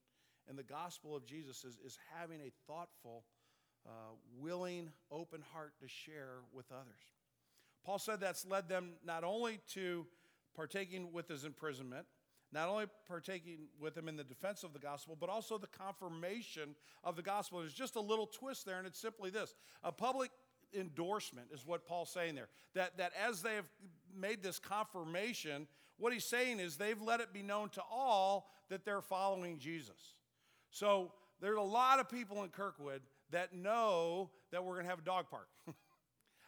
in 0.48 0.56
the 0.56 0.62
gospel 0.62 1.14
of 1.14 1.24
Jesus 1.24 1.64
is, 1.64 1.78
is 1.84 1.98
having 2.18 2.40
a 2.40 2.50
thoughtful, 2.66 3.24
uh, 3.86 4.14
willing, 4.38 4.90
open 5.10 5.42
heart 5.52 5.72
to 5.80 5.88
share 5.88 6.38
with 6.52 6.66
others. 6.72 7.02
Paul 7.84 7.98
said 7.98 8.20
that's 8.20 8.46
led 8.46 8.68
them 8.68 8.92
not 9.04 9.24
only 9.24 9.60
to 9.74 10.06
partaking 10.54 11.12
with 11.12 11.28
his 11.28 11.44
imprisonment, 11.44 12.06
not 12.52 12.68
only 12.68 12.86
partaking 13.06 13.68
with 13.80 13.96
him 13.96 14.08
in 14.08 14.16
the 14.16 14.24
defense 14.24 14.64
of 14.64 14.72
the 14.72 14.78
gospel, 14.78 15.16
but 15.18 15.30
also 15.30 15.56
the 15.56 15.68
confirmation 15.68 16.74
of 17.04 17.16
the 17.16 17.22
gospel. 17.22 17.60
There's 17.60 17.72
just 17.72 17.96
a 17.96 18.00
little 18.00 18.26
twist 18.26 18.66
there, 18.66 18.78
and 18.78 18.86
it's 18.86 19.00
simply 19.00 19.30
this 19.30 19.54
a 19.82 19.92
public 19.92 20.30
endorsement 20.74 21.48
is 21.52 21.66
what 21.66 21.86
Paul's 21.86 22.12
saying 22.12 22.34
there. 22.34 22.48
That, 22.74 22.96
that 22.98 23.12
as 23.20 23.42
they 23.42 23.54
have 23.56 23.68
made 24.14 24.42
this 24.42 24.58
confirmation, 24.58 25.66
what 25.98 26.12
he's 26.12 26.24
saying 26.24 26.60
is 26.60 26.76
they've 26.76 27.00
let 27.00 27.20
it 27.20 27.32
be 27.32 27.42
known 27.42 27.68
to 27.70 27.82
all 27.90 28.48
that 28.68 28.84
they're 28.84 29.02
following 29.02 29.58
Jesus. 29.58 30.14
So 30.70 31.12
there's 31.40 31.58
a 31.58 31.62
lot 31.62 31.98
of 31.98 32.08
people 32.08 32.42
in 32.42 32.50
Kirkwood 32.50 33.02
that 33.30 33.54
know 33.54 34.30
that 34.52 34.64
we're 34.64 34.74
going 34.74 34.84
to 34.84 34.90
have 34.90 34.98
a 34.98 35.02
dog 35.02 35.26
park? 35.30 35.48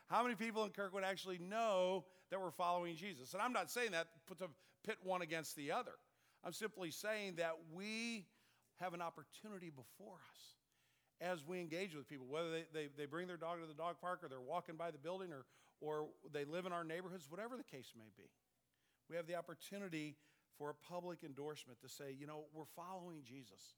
How 0.07 0.23
many 0.23 0.35
people 0.35 0.65
in 0.65 0.71
Kirkwood 0.71 1.05
actually 1.05 1.39
know 1.39 2.05
that 2.31 2.41
we're 2.41 2.51
following 2.51 2.97
Jesus? 2.97 3.33
And 3.33 3.43
I'm 3.43 3.53
not 3.53 3.71
saying 3.71 3.93
that 3.93 4.09
to 4.39 4.49
pit 4.85 4.99
one 5.03 5.23
against 5.23 5.57
the 5.57 5.73
other. 5.73 5.93
I'm 6.45 6.53
simply 6.53 6.91
saying 6.91 7.37
that 7.37 7.53
we 7.73 8.27
have 8.81 8.95
an 8.95 9.01
opportunity 9.01 9.71
before 9.71 10.17
us 10.33 10.57
as 11.21 11.47
we 11.47 11.61
engage 11.61 11.95
with 11.95 12.09
people, 12.09 12.27
whether 12.29 12.51
they, 12.51 12.65
they, 12.75 12.89
they 12.99 13.07
bring 13.07 13.29
their 13.29 13.37
dog 13.37 13.61
to 13.61 13.67
the 13.67 13.75
dog 13.75 13.97
park 14.01 14.21
or 14.23 14.29
they're 14.29 14.41
walking 14.41 14.77
by 14.77 14.91
the 14.91 14.99
building 14.99 15.31
or, 15.33 15.47
or 15.81 16.09
they 16.33 16.45
live 16.45 16.67
in 16.67 16.73
our 16.73 16.83
neighborhoods, 16.83 17.31
whatever 17.31 17.57
the 17.57 17.63
case 17.63 17.93
may 17.97 18.11
be. 18.17 18.29
We 19.09 19.17
have 19.17 19.27
the 19.27 19.37
opportunity 19.37 20.17
for 20.59 20.71
a 20.71 20.75
public 20.75 21.23
endorsement 21.25 21.81
to 21.81 21.89
say, 21.89 22.15
you 22.19 22.27
know, 22.27 22.45
we're 22.53 22.71
following 22.77 23.23
Jesus. 23.25 23.77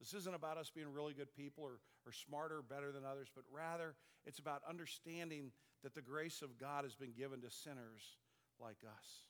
This 0.00 0.14
isn't 0.14 0.34
about 0.34 0.56
us 0.56 0.70
being 0.74 0.90
really 0.92 1.12
good 1.12 1.32
people 1.34 1.64
or, 1.64 1.80
or 2.06 2.12
smarter 2.12 2.58
or 2.58 2.62
better 2.62 2.92
than 2.92 3.04
others, 3.04 3.28
but 3.34 3.44
rather 3.52 3.94
it's 4.26 4.38
about 4.38 4.62
understanding 4.68 5.52
that 5.82 5.94
the 5.94 6.02
grace 6.02 6.42
of 6.42 6.58
God 6.58 6.84
has 6.84 6.94
been 6.94 7.12
given 7.12 7.40
to 7.42 7.50
sinners 7.50 8.18
like 8.60 8.78
us. 8.84 9.24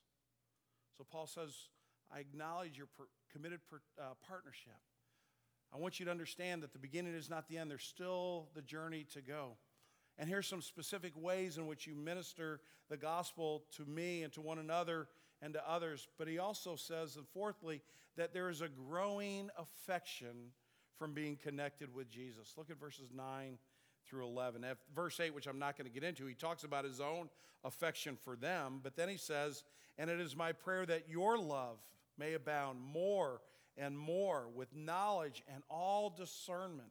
So 0.96 1.06
Paul 1.10 1.26
says, 1.26 1.54
I 2.12 2.18
acknowledge 2.18 2.76
your 2.76 2.88
per- 2.96 3.08
committed 3.32 3.60
per- 3.68 3.82
uh, 4.00 4.14
partnership. 4.26 4.78
I 5.72 5.78
want 5.78 6.00
you 6.00 6.06
to 6.06 6.10
understand 6.10 6.62
that 6.62 6.72
the 6.72 6.78
beginning 6.78 7.14
is 7.14 7.30
not 7.30 7.48
the 7.48 7.58
end, 7.58 7.70
there's 7.70 7.84
still 7.84 8.48
the 8.54 8.62
journey 8.62 9.06
to 9.14 9.20
go. 9.20 9.56
And 10.18 10.28
here's 10.28 10.48
some 10.48 10.60
specific 10.60 11.12
ways 11.16 11.56
in 11.56 11.66
which 11.66 11.86
you 11.86 11.94
minister 11.94 12.60
the 12.88 12.96
gospel 12.96 13.64
to 13.76 13.84
me 13.84 14.22
and 14.22 14.32
to 14.32 14.40
one 14.40 14.58
another 14.58 15.08
and 15.40 15.54
to 15.54 15.70
others. 15.70 16.08
But 16.18 16.28
he 16.28 16.38
also 16.38 16.76
says, 16.76 17.16
and 17.16 17.26
fourthly, 17.28 17.80
that 18.16 18.34
there 18.34 18.50
is 18.50 18.60
a 18.60 18.68
growing 18.68 19.48
affection 19.56 20.52
from 21.00 21.14
being 21.14 21.38
connected 21.42 21.92
with 21.94 22.10
Jesus. 22.10 22.52
Look 22.58 22.70
at 22.70 22.78
verses 22.78 23.08
9 23.16 23.56
through 24.06 24.26
11. 24.26 24.64
At 24.64 24.76
verse 24.94 25.18
8, 25.18 25.34
which 25.34 25.46
I'm 25.46 25.58
not 25.58 25.78
going 25.78 25.90
to 25.90 25.92
get 25.92 26.04
into, 26.04 26.26
he 26.26 26.34
talks 26.34 26.62
about 26.62 26.84
his 26.84 27.00
own 27.00 27.30
affection 27.64 28.18
for 28.22 28.36
them, 28.36 28.80
but 28.82 28.96
then 28.96 29.08
he 29.08 29.16
says, 29.16 29.64
And 29.96 30.10
it 30.10 30.20
is 30.20 30.36
my 30.36 30.52
prayer 30.52 30.84
that 30.84 31.08
your 31.08 31.38
love 31.38 31.78
may 32.18 32.34
abound 32.34 32.80
more 32.82 33.40
and 33.78 33.98
more 33.98 34.46
with 34.54 34.76
knowledge 34.76 35.42
and 35.52 35.62
all 35.70 36.10
discernment, 36.10 36.90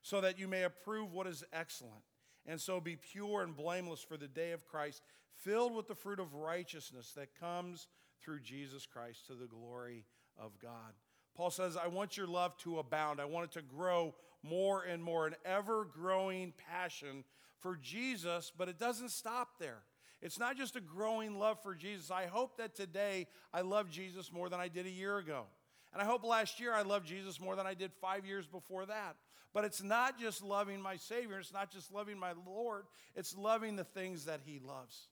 so 0.00 0.22
that 0.22 0.38
you 0.38 0.48
may 0.48 0.62
approve 0.62 1.12
what 1.12 1.26
is 1.26 1.44
excellent, 1.52 2.02
and 2.46 2.58
so 2.58 2.80
be 2.80 2.96
pure 2.96 3.42
and 3.42 3.54
blameless 3.54 4.00
for 4.00 4.16
the 4.16 4.28
day 4.28 4.52
of 4.52 4.66
Christ, 4.66 5.02
filled 5.34 5.74
with 5.74 5.88
the 5.88 5.94
fruit 5.94 6.20
of 6.20 6.34
righteousness 6.34 7.12
that 7.16 7.38
comes 7.38 7.86
through 8.22 8.40
Jesus 8.40 8.86
Christ 8.86 9.26
to 9.26 9.34
the 9.34 9.46
glory 9.46 10.06
of 10.38 10.58
God. 10.58 10.94
Paul 11.34 11.50
says, 11.50 11.76
I 11.76 11.86
want 11.86 12.16
your 12.16 12.26
love 12.26 12.56
to 12.58 12.78
abound. 12.78 13.20
I 13.20 13.24
want 13.24 13.46
it 13.46 13.52
to 13.52 13.62
grow 13.62 14.14
more 14.42 14.82
and 14.82 15.02
more, 15.02 15.26
an 15.26 15.36
ever 15.44 15.84
growing 15.84 16.52
passion 16.70 17.24
for 17.60 17.76
Jesus, 17.76 18.52
but 18.56 18.68
it 18.68 18.78
doesn't 18.78 19.10
stop 19.10 19.58
there. 19.58 19.82
It's 20.20 20.38
not 20.38 20.56
just 20.56 20.76
a 20.76 20.80
growing 20.80 21.38
love 21.38 21.62
for 21.62 21.74
Jesus. 21.74 22.10
I 22.10 22.26
hope 22.26 22.58
that 22.58 22.74
today 22.74 23.26
I 23.52 23.62
love 23.62 23.90
Jesus 23.90 24.32
more 24.32 24.48
than 24.48 24.60
I 24.60 24.68
did 24.68 24.86
a 24.86 24.90
year 24.90 25.18
ago. 25.18 25.46
And 25.92 26.00
I 26.00 26.04
hope 26.04 26.24
last 26.24 26.60
year 26.60 26.72
I 26.72 26.82
loved 26.82 27.06
Jesus 27.06 27.40
more 27.40 27.56
than 27.56 27.66
I 27.66 27.74
did 27.74 27.92
five 28.00 28.24
years 28.24 28.46
before 28.46 28.86
that. 28.86 29.16
But 29.52 29.64
it's 29.64 29.82
not 29.82 30.18
just 30.18 30.42
loving 30.42 30.80
my 30.80 30.96
Savior, 30.96 31.38
it's 31.38 31.52
not 31.52 31.70
just 31.70 31.92
loving 31.92 32.18
my 32.18 32.32
Lord, 32.46 32.86
it's 33.14 33.36
loving 33.36 33.76
the 33.76 33.84
things 33.84 34.24
that 34.24 34.40
He 34.44 34.60
loves. 34.60 35.08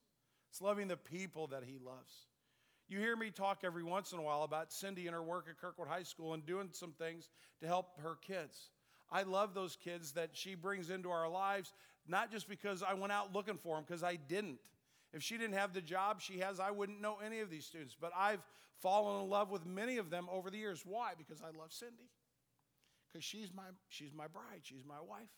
It's 0.50 0.62
loving 0.62 0.88
the 0.88 0.96
people 0.96 1.48
that 1.48 1.64
He 1.64 1.78
loves. 1.78 2.14
You 2.90 2.98
hear 2.98 3.14
me 3.14 3.30
talk 3.30 3.60
every 3.62 3.84
once 3.84 4.12
in 4.12 4.18
a 4.18 4.22
while 4.22 4.42
about 4.42 4.72
Cindy 4.72 5.06
and 5.06 5.14
her 5.14 5.22
work 5.22 5.46
at 5.48 5.60
Kirkwood 5.60 5.86
High 5.86 6.02
School 6.02 6.34
and 6.34 6.44
doing 6.44 6.70
some 6.72 6.90
things 6.90 7.30
to 7.60 7.68
help 7.68 8.00
her 8.02 8.16
kids. 8.20 8.70
I 9.12 9.22
love 9.22 9.54
those 9.54 9.76
kids 9.76 10.10
that 10.12 10.30
she 10.32 10.56
brings 10.56 10.90
into 10.90 11.08
our 11.08 11.28
lives, 11.28 11.72
not 12.08 12.32
just 12.32 12.48
because 12.48 12.82
I 12.82 12.94
went 12.94 13.12
out 13.12 13.32
looking 13.32 13.58
for 13.58 13.76
them, 13.76 13.84
because 13.86 14.02
I 14.02 14.16
didn't. 14.16 14.58
If 15.12 15.22
she 15.22 15.38
didn't 15.38 15.54
have 15.54 15.72
the 15.72 15.80
job 15.80 16.20
she 16.20 16.40
has, 16.40 16.58
I 16.58 16.72
wouldn't 16.72 17.00
know 17.00 17.18
any 17.24 17.38
of 17.38 17.48
these 17.48 17.64
students. 17.64 17.96
But 17.98 18.10
I've 18.16 18.42
fallen 18.80 19.22
in 19.22 19.30
love 19.30 19.52
with 19.52 19.64
many 19.64 19.98
of 19.98 20.10
them 20.10 20.26
over 20.28 20.50
the 20.50 20.58
years. 20.58 20.82
Why? 20.84 21.12
Because 21.16 21.40
I 21.40 21.56
love 21.56 21.72
Cindy. 21.72 22.10
Because 23.06 23.24
she's 23.24 23.52
my, 23.54 23.62
she's 23.88 24.12
my 24.12 24.26
bride, 24.26 24.62
she's 24.62 24.84
my 24.84 25.00
wife. 25.00 25.30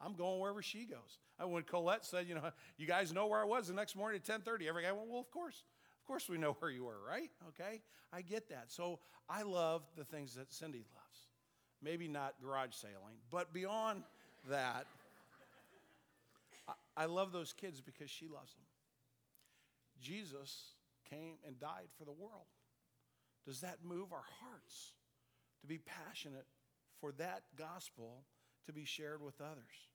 I'm 0.00 0.14
going 0.14 0.40
wherever 0.40 0.60
she 0.60 0.86
goes. 0.86 1.18
And 1.38 1.52
when 1.52 1.62
Colette 1.62 2.04
said, 2.04 2.26
you 2.28 2.34
know, 2.34 2.50
you 2.76 2.86
guys 2.86 3.12
know 3.12 3.28
where 3.28 3.40
I 3.40 3.44
was 3.44 3.68
the 3.68 3.74
next 3.74 3.94
morning 3.94 4.20
at 4.20 4.44
10:30, 4.44 4.68
every 4.68 4.82
guy 4.82 4.92
went, 4.92 5.08
well, 5.08 5.20
of 5.20 5.30
course. 5.30 5.62
Of 6.06 6.08
course 6.08 6.28
we 6.28 6.38
know 6.38 6.52
where 6.60 6.70
you 6.70 6.84
were, 6.84 7.00
right? 7.04 7.32
Okay? 7.48 7.82
I 8.12 8.22
get 8.22 8.48
that. 8.50 8.66
So 8.68 9.00
I 9.28 9.42
love 9.42 9.82
the 9.96 10.04
things 10.04 10.36
that 10.36 10.52
Cindy 10.52 10.84
loves. 10.94 11.18
Maybe 11.82 12.06
not 12.06 12.34
garage 12.40 12.74
sailing, 12.74 13.16
but 13.28 13.52
beyond 13.52 14.04
that, 14.48 14.86
I, 16.68 16.74
I 16.96 17.04
love 17.06 17.32
those 17.32 17.52
kids 17.52 17.80
because 17.80 18.08
she 18.08 18.28
loves 18.28 18.54
them. 18.54 18.66
Jesus 20.00 20.74
came 21.10 21.38
and 21.44 21.58
died 21.58 21.88
for 21.98 22.04
the 22.04 22.12
world. 22.12 22.46
Does 23.44 23.62
that 23.62 23.78
move 23.84 24.12
our 24.12 24.24
hearts 24.40 24.92
to 25.62 25.66
be 25.66 25.78
passionate 25.78 26.46
for 27.00 27.10
that 27.18 27.42
gospel 27.58 28.22
to 28.66 28.72
be 28.72 28.84
shared 28.84 29.20
with 29.20 29.40
others? 29.40 29.90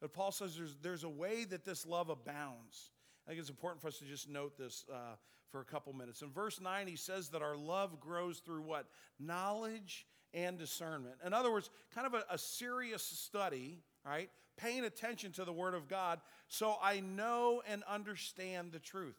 But 0.00 0.12
Paul 0.12 0.30
says 0.30 0.56
there's, 0.56 0.76
there's 0.80 1.02
a 1.02 1.08
way 1.08 1.42
that 1.42 1.64
this 1.64 1.84
love 1.84 2.08
abounds. 2.08 2.92
I 3.30 3.32
think 3.32 3.42
it's 3.42 3.50
important 3.50 3.80
for 3.80 3.86
us 3.86 3.98
to 4.00 4.04
just 4.06 4.28
note 4.28 4.58
this 4.58 4.84
uh, 4.92 5.14
for 5.52 5.60
a 5.60 5.64
couple 5.64 5.92
minutes. 5.92 6.20
In 6.20 6.32
verse 6.32 6.60
9, 6.60 6.88
he 6.88 6.96
says 6.96 7.28
that 7.28 7.42
our 7.42 7.56
love 7.56 8.00
grows 8.00 8.40
through 8.40 8.62
what? 8.62 8.86
Knowledge 9.20 10.04
and 10.34 10.58
discernment. 10.58 11.14
In 11.24 11.32
other 11.32 11.52
words, 11.52 11.70
kind 11.94 12.08
of 12.08 12.14
a, 12.14 12.24
a 12.28 12.36
serious 12.36 13.04
study, 13.04 13.84
right? 14.04 14.30
Paying 14.56 14.84
attention 14.84 15.30
to 15.34 15.44
the 15.44 15.52
Word 15.52 15.74
of 15.74 15.86
God 15.86 16.18
so 16.48 16.74
I 16.82 16.98
know 16.98 17.62
and 17.68 17.84
understand 17.84 18.72
the 18.72 18.80
truth. 18.80 19.14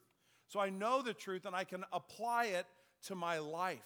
So 0.46 0.60
I 0.60 0.68
know 0.68 1.00
the 1.00 1.14
truth 1.14 1.46
and 1.46 1.56
I 1.56 1.64
can 1.64 1.82
apply 1.90 2.48
it 2.48 2.66
to 3.04 3.14
my 3.14 3.38
life. 3.38 3.78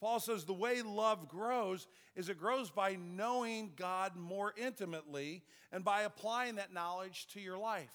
Paul 0.00 0.20
says 0.20 0.44
the 0.44 0.52
way 0.52 0.80
love 0.82 1.26
grows 1.26 1.88
is 2.14 2.28
it 2.28 2.38
grows 2.38 2.70
by 2.70 2.94
knowing 2.94 3.72
God 3.74 4.14
more 4.14 4.54
intimately 4.56 5.42
and 5.72 5.82
by 5.82 6.02
applying 6.02 6.54
that 6.54 6.72
knowledge 6.72 7.26
to 7.32 7.40
your 7.40 7.58
life. 7.58 7.90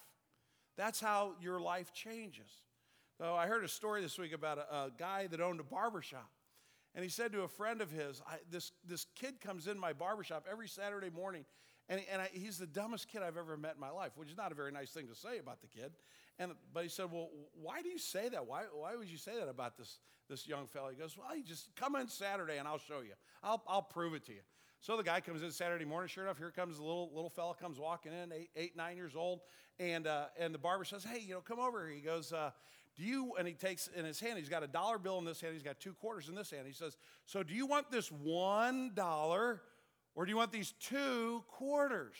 That's 0.76 1.00
how 1.00 1.34
your 1.40 1.60
life 1.60 1.92
changes. 1.92 2.48
So 3.18 3.34
I 3.34 3.46
heard 3.46 3.64
a 3.64 3.68
story 3.68 4.02
this 4.02 4.18
week 4.18 4.32
about 4.32 4.58
a, 4.58 4.74
a 4.74 4.90
guy 4.96 5.26
that 5.28 5.40
owned 5.40 5.60
a 5.60 5.64
barbershop. 5.64 6.30
And 6.94 7.02
he 7.02 7.10
said 7.10 7.32
to 7.32 7.42
a 7.42 7.48
friend 7.48 7.80
of 7.80 7.90
his, 7.90 8.20
this, 8.50 8.72
this 8.86 9.06
kid 9.14 9.40
comes 9.40 9.66
in 9.66 9.78
my 9.78 9.92
barbershop 9.92 10.46
every 10.50 10.68
Saturday 10.68 11.08
morning, 11.08 11.44
and, 11.88 12.00
and 12.12 12.22
I, 12.22 12.28
he's 12.32 12.58
the 12.58 12.66
dumbest 12.66 13.08
kid 13.08 13.22
I've 13.22 13.36
ever 13.36 13.56
met 13.56 13.74
in 13.74 13.80
my 13.80 13.90
life, 13.90 14.12
which 14.16 14.28
is 14.28 14.36
not 14.36 14.52
a 14.52 14.54
very 14.54 14.72
nice 14.72 14.90
thing 14.90 15.08
to 15.08 15.14
say 15.14 15.38
about 15.38 15.60
the 15.60 15.66
kid. 15.66 15.92
And, 16.38 16.52
but 16.72 16.82
he 16.82 16.88
said, 16.88 17.06
Well, 17.10 17.30
why 17.54 17.82
do 17.82 17.88
you 17.88 17.98
say 17.98 18.28
that? 18.28 18.46
Why, 18.46 18.62
why 18.72 18.96
would 18.96 19.08
you 19.08 19.18
say 19.18 19.32
that 19.38 19.48
about 19.48 19.76
this, 19.76 19.98
this 20.28 20.46
young 20.46 20.66
fellow? 20.66 20.90
He 20.90 20.96
goes, 20.96 21.16
Well, 21.16 21.36
you 21.36 21.44
just 21.44 21.74
come 21.76 21.96
in 21.96 22.08
Saturday 22.08 22.58
and 22.58 22.68
I'll 22.68 22.78
show 22.78 23.00
you. 23.00 23.12
I'll, 23.42 23.62
I'll 23.66 23.82
prove 23.82 24.14
it 24.14 24.24
to 24.26 24.32
you. 24.32 24.40
So 24.82 24.96
the 24.96 25.04
guy 25.04 25.20
comes 25.20 25.44
in 25.44 25.52
Saturday 25.52 25.84
morning. 25.84 26.08
Sure 26.08 26.24
enough, 26.24 26.38
here 26.38 26.50
comes 26.50 26.78
the 26.78 26.82
little 26.82 27.08
little 27.14 27.30
fella 27.30 27.54
comes 27.54 27.78
walking 27.78 28.10
in, 28.12 28.32
eight, 28.32 28.50
eight 28.56 28.76
nine 28.76 28.96
years 28.96 29.14
old, 29.14 29.42
and 29.78 30.08
uh, 30.08 30.24
and 30.36 30.52
the 30.52 30.58
barber 30.58 30.84
says, 30.84 31.04
"Hey, 31.04 31.20
you 31.20 31.34
know, 31.34 31.40
come 31.40 31.60
over 31.60 31.86
here." 31.86 31.94
He 31.94 32.00
goes, 32.00 32.32
uh, 32.32 32.50
"Do 32.96 33.04
you?" 33.04 33.34
And 33.38 33.46
he 33.46 33.54
takes 33.54 33.86
in 33.86 34.04
his 34.04 34.18
hand. 34.18 34.40
He's 34.40 34.48
got 34.48 34.64
a 34.64 34.66
dollar 34.66 34.98
bill 34.98 35.18
in 35.18 35.24
this 35.24 35.40
hand. 35.40 35.54
He's 35.54 35.62
got 35.62 35.78
two 35.78 35.92
quarters 35.92 36.28
in 36.28 36.34
this 36.34 36.50
hand. 36.50 36.66
He 36.66 36.72
says, 36.72 36.96
"So 37.26 37.44
do 37.44 37.54
you 37.54 37.64
want 37.64 37.92
this 37.92 38.10
one 38.10 38.90
dollar, 38.92 39.62
or 40.16 40.24
do 40.24 40.30
you 40.30 40.36
want 40.36 40.50
these 40.50 40.72
two 40.80 41.44
quarters?" 41.46 42.16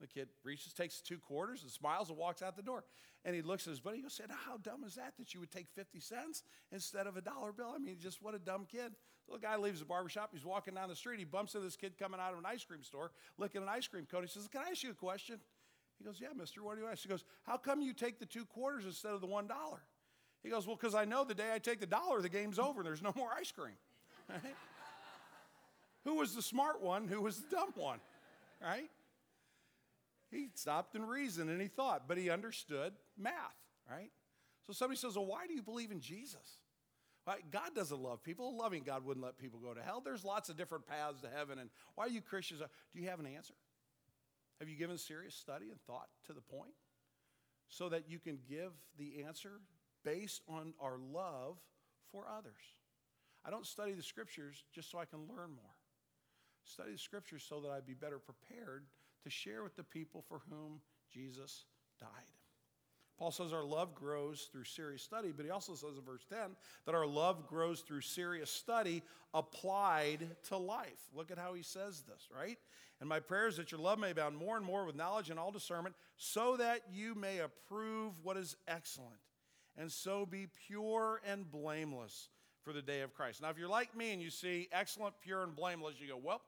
The 0.00 0.06
kid 0.06 0.28
reaches, 0.44 0.72
takes 0.72 1.00
two 1.00 1.18
quarters, 1.18 1.62
and 1.62 1.70
smiles 1.70 2.08
and 2.08 2.18
walks 2.18 2.40
out 2.40 2.56
the 2.56 2.62
door. 2.62 2.84
And 3.24 3.34
he 3.34 3.42
looks 3.42 3.66
at 3.66 3.70
his 3.70 3.80
buddy. 3.80 3.96
He 3.96 4.02
goes, 4.02 4.20
How 4.46 4.56
dumb 4.58 4.84
is 4.84 4.94
that 4.94 5.14
that 5.18 5.34
you 5.34 5.40
would 5.40 5.50
take 5.50 5.66
50 5.74 5.98
cents 6.00 6.44
instead 6.70 7.06
of 7.06 7.16
a 7.16 7.20
dollar 7.20 7.52
bill? 7.52 7.72
I 7.74 7.78
mean, 7.78 7.96
just 8.00 8.22
what 8.22 8.34
a 8.34 8.38
dumb 8.38 8.66
kid. 8.70 8.92
The 9.30 9.38
guy 9.38 9.56
leaves 9.56 9.80
the 9.80 9.84
barbershop. 9.84 10.30
He's 10.32 10.44
walking 10.44 10.74
down 10.74 10.88
the 10.88 10.96
street. 10.96 11.18
He 11.18 11.24
bumps 11.24 11.54
into 11.54 11.66
this 11.66 11.76
kid 11.76 11.98
coming 11.98 12.20
out 12.20 12.32
of 12.32 12.38
an 12.38 12.46
ice 12.46 12.64
cream 12.64 12.82
store, 12.82 13.10
licking 13.36 13.62
an 13.62 13.68
ice 13.68 13.86
cream 13.86 14.06
cone. 14.10 14.22
He 14.22 14.28
says, 14.28 14.48
Can 14.48 14.62
I 14.66 14.70
ask 14.70 14.82
you 14.82 14.90
a 14.90 14.94
question? 14.94 15.40
He 15.98 16.04
goes, 16.04 16.20
Yeah, 16.20 16.28
mister, 16.36 16.62
what 16.62 16.76
do 16.76 16.82
you 16.82 16.88
ask? 16.88 17.02
He 17.02 17.08
goes, 17.08 17.24
How 17.42 17.56
come 17.56 17.82
you 17.82 17.92
take 17.92 18.18
the 18.18 18.26
two 18.26 18.44
quarters 18.44 18.84
instead 18.84 19.12
of 19.12 19.20
the 19.20 19.26
one 19.26 19.46
dollar? 19.46 19.80
He 20.42 20.50
goes, 20.50 20.66
Well, 20.66 20.76
because 20.76 20.94
I 20.94 21.04
know 21.04 21.24
the 21.24 21.34
day 21.34 21.52
I 21.52 21.58
take 21.58 21.80
the 21.80 21.86
dollar, 21.86 22.22
the 22.22 22.28
game's 22.28 22.58
over 22.58 22.80
and 22.80 22.86
there's 22.86 23.02
no 23.02 23.12
more 23.16 23.30
ice 23.36 23.52
cream. 23.52 23.74
Right? 24.30 24.54
who 26.04 26.16
was 26.16 26.34
the 26.34 26.42
smart 26.42 26.82
one? 26.82 27.08
Who 27.08 27.22
was 27.22 27.40
the 27.40 27.56
dumb 27.56 27.72
one? 27.76 27.98
Right? 28.62 28.90
He 30.30 30.48
stopped 30.54 30.94
and 30.94 31.08
reasoned 31.08 31.50
and 31.50 31.60
he 31.60 31.68
thought, 31.68 32.06
but 32.06 32.18
he 32.18 32.30
understood 32.30 32.92
math, 33.16 33.34
right? 33.90 34.10
So 34.66 34.72
somebody 34.72 34.98
says, 34.98 35.16
Well, 35.16 35.26
why 35.26 35.46
do 35.46 35.54
you 35.54 35.62
believe 35.62 35.90
in 35.90 36.00
Jesus? 36.00 36.58
God 37.50 37.74
doesn't 37.74 38.00
love 38.00 38.22
people. 38.22 38.48
A 38.48 38.56
loving 38.56 38.82
God 38.84 39.04
wouldn't 39.04 39.24
let 39.24 39.38
people 39.38 39.60
go 39.60 39.74
to 39.74 39.82
hell. 39.82 40.00
There's 40.02 40.24
lots 40.24 40.48
of 40.48 40.56
different 40.56 40.86
paths 40.86 41.20
to 41.22 41.28
heaven. 41.28 41.58
And 41.58 41.68
why 41.94 42.06
are 42.06 42.08
you 42.08 42.22
Christians? 42.22 42.60
Do 42.60 43.00
you 43.00 43.08
have 43.08 43.20
an 43.20 43.26
answer? 43.26 43.54
Have 44.60 44.68
you 44.68 44.76
given 44.76 44.98
serious 44.98 45.34
study 45.34 45.66
and 45.70 45.80
thought 45.82 46.08
to 46.26 46.32
the 46.32 46.40
point 46.40 46.72
so 47.68 47.90
that 47.90 48.04
you 48.08 48.18
can 48.18 48.38
give 48.48 48.72
the 48.98 49.24
answer 49.26 49.60
based 50.04 50.42
on 50.48 50.72
our 50.80 50.98
love 50.98 51.58
for 52.10 52.24
others? 52.26 52.62
I 53.44 53.50
don't 53.50 53.66
study 53.66 53.92
the 53.92 54.02
scriptures 54.02 54.64
just 54.74 54.90
so 54.90 54.98
I 54.98 55.04
can 55.04 55.20
learn 55.20 55.50
more. 55.50 55.76
Study 56.64 56.92
the 56.92 56.98
scriptures 56.98 57.44
so 57.46 57.60
that 57.60 57.70
I'd 57.70 57.86
be 57.86 57.94
better 57.94 58.18
prepared 58.18 58.84
to 59.24 59.30
share 59.30 59.62
with 59.62 59.76
the 59.76 59.84
people 59.84 60.24
for 60.28 60.40
whom 60.48 60.80
Jesus 61.12 61.64
died. 62.00 62.08
Paul 63.18 63.32
says 63.32 63.52
our 63.52 63.64
love 63.64 63.94
grows 63.96 64.48
through 64.52 64.64
serious 64.64 65.02
study, 65.02 65.32
but 65.36 65.44
he 65.44 65.50
also 65.50 65.74
says 65.74 65.96
in 65.98 66.04
verse 66.04 66.24
10 66.28 66.38
that 66.86 66.94
our 66.94 67.06
love 67.06 67.48
grows 67.48 67.80
through 67.80 68.02
serious 68.02 68.48
study 68.48 69.02
applied 69.34 70.36
to 70.44 70.56
life. 70.56 71.00
Look 71.12 71.32
at 71.32 71.38
how 71.38 71.54
he 71.54 71.64
says 71.64 72.02
this, 72.02 72.28
right? 72.34 72.58
And 73.00 73.08
my 73.08 73.18
prayer 73.18 73.48
is 73.48 73.56
that 73.56 73.72
your 73.72 73.80
love 73.80 73.98
may 73.98 74.12
abound 74.12 74.36
more 74.36 74.56
and 74.56 74.64
more 74.64 74.84
with 74.84 74.94
knowledge 74.94 75.30
and 75.30 75.38
all 75.38 75.50
discernment, 75.50 75.96
so 76.16 76.56
that 76.58 76.82
you 76.92 77.16
may 77.16 77.38
approve 77.38 78.12
what 78.22 78.36
is 78.36 78.56
excellent, 78.68 79.20
and 79.76 79.90
so 79.90 80.24
be 80.24 80.46
pure 80.66 81.20
and 81.26 81.50
blameless 81.50 82.28
for 82.62 82.72
the 82.72 82.82
day 82.82 83.00
of 83.00 83.14
Christ. 83.14 83.42
Now, 83.42 83.50
if 83.50 83.58
you're 83.58 83.68
like 83.68 83.96
me 83.96 84.12
and 84.12 84.22
you 84.22 84.30
see 84.30 84.68
excellent, 84.72 85.14
pure, 85.20 85.42
and 85.42 85.56
blameless, 85.56 85.94
you 86.00 86.08
go, 86.08 86.20
well, 86.22 86.40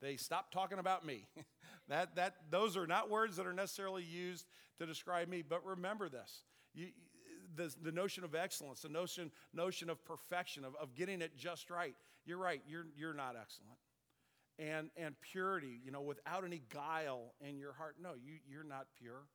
they 0.00 0.16
stopped 0.16 0.52
talking 0.52 0.78
about 0.78 1.04
me. 1.04 1.26
that, 1.88 2.16
that, 2.16 2.36
those 2.50 2.76
are 2.76 2.86
not 2.86 3.10
words 3.10 3.36
that 3.36 3.46
are 3.46 3.52
necessarily 3.52 4.02
used 4.02 4.46
to 4.78 4.86
describe 4.86 5.28
me, 5.28 5.42
but 5.46 5.64
remember 5.64 6.08
this. 6.08 6.42
You, 6.74 6.88
the, 7.56 7.72
the 7.82 7.92
notion 7.92 8.24
of 8.24 8.34
excellence, 8.34 8.80
the 8.80 8.88
notion, 8.88 9.30
notion 9.52 9.90
of 9.90 10.04
perfection, 10.04 10.64
of, 10.64 10.74
of 10.76 10.94
getting 10.94 11.22
it 11.22 11.36
just 11.36 11.70
right. 11.70 11.94
You're 12.26 12.38
right, 12.38 12.62
you're, 12.66 12.86
you're 12.96 13.14
not 13.14 13.36
excellent. 13.40 13.78
And, 14.58 14.90
and 14.96 15.14
purity, 15.20 15.80
you 15.84 15.90
know, 15.90 16.00
without 16.00 16.44
any 16.44 16.62
guile 16.72 17.34
in 17.40 17.58
your 17.58 17.72
heart. 17.72 17.96
No, 18.00 18.10
you, 18.14 18.34
you're 18.48 18.64
not 18.64 18.86
pure. 18.98 19.26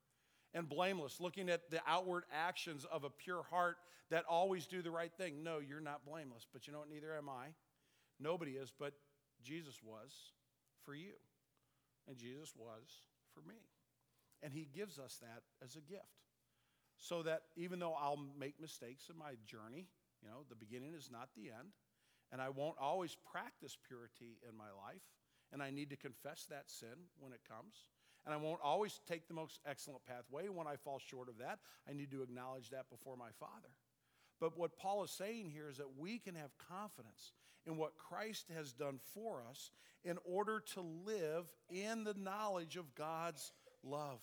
And 0.53 0.67
blameless, 0.67 1.19
looking 1.19 1.49
at 1.49 1.69
the 1.69 1.81
outward 1.85 2.23
actions 2.33 2.85
of 2.91 3.03
a 3.03 3.09
pure 3.09 3.43
heart 3.43 3.77
that 4.09 4.23
always 4.27 4.65
do 4.65 4.81
the 4.81 4.91
right 4.91 5.11
thing. 5.13 5.43
No, 5.43 5.59
you're 5.59 5.81
not 5.81 6.05
blameless. 6.05 6.47
But 6.51 6.65
you 6.65 6.73
know 6.73 6.79
what? 6.79 6.89
Neither 6.89 7.15
am 7.15 7.29
I. 7.29 7.49
Nobody 8.19 8.53
is, 8.53 8.73
but 8.77 8.93
Jesus 9.43 9.79
was 9.83 10.11
for 10.83 10.95
you. 10.95 11.11
And 12.09 12.17
Jesus 12.17 12.53
was 12.57 13.05
for 13.33 13.41
me. 13.47 13.61
And 14.41 14.51
he 14.51 14.67
gives 14.73 14.97
us 14.97 15.19
that 15.21 15.43
as 15.63 15.75
a 15.75 15.81
gift. 15.81 16.25
So 16.97 17.23
that 17.23 17.43
even 17.55 17.79
though 17.79 17.93
I'll 17.93 18.19
make 18.37 18.59
mistakes 18.59 19.09
in 19.09 19.17
my 19.17 19.35
journey, 19.45 19.85
you 20.21 20.27
know, 20.27 20.43
the 20.49 20.55
beginning 20.55 20.93
is 20.95 21.09
not 21.11 21.29
the 21.35 21.49
end, 21.51 21.69
and 22.31 22.41
I 22.41 22.49
won't 22.49 22.75
always 22.81 23.15
practice 23.31 23.77
purity 23.87 24.37
in 24.47 24.57
my 24.57 24.71
life, 24.85 25.05
and 25.53 25.63
I 25.63 25.69
need 25.71 25.89
to 25.91 25.95
confess 25.95 26.45
that 26.49 26.69
sin 26.69 27.07
when 27.19 27.31
it 27.31 27.39
comes. 27.47 27.87
And 28.25 28.33
I 28.33 28.37
won't 28.37 28.59
always 28.61 28.99
take 29.07 29.27
the 29.27 29.33
most 29.33 29.59
excellent 29.65 30.05
pathway. 30.05 30.49
When 30.49 30.67
I 30.67 30.75
fall 30.75 30.99
short 30.99 31.29
of 31.29 31.37
that, 31.37 31.59
I 31.89 31.93
need 31.93 32.11
to 32.11 32.21
acknowledge 32.21 32.69
that 32.71 32.89
before 32.89 33.15
my 33.15 33.31
Father. 33.39 33.71
But 34.39 34.57
what 34.57 34.77
Paul 34.77 35.03
is 35.03 35.11
saying 35.11 35.49
here 35.49 35.69
is 35.69 35.77
that 35.77 35.97
we 35.97 36.17
can 36.17 36.35
have 36.35 36.57
confidence 36.69 37.33
in 37.65 37.77
what 37.77 37.97
Christ 37.97 38.47
has 38.55 38.71
done 38.71 38.99
for 39.13 39.43
us 39.49 39.71
in 40.03 40.17
order 40.23 40.63
to 40.73 40.81
live 40.81 41.45
in 41.69 42.03
the 42.03 42.13
knowledge 42.13 42.77
of 42.77 42.95
God's 42.95 43.51
love. 43.83 44.21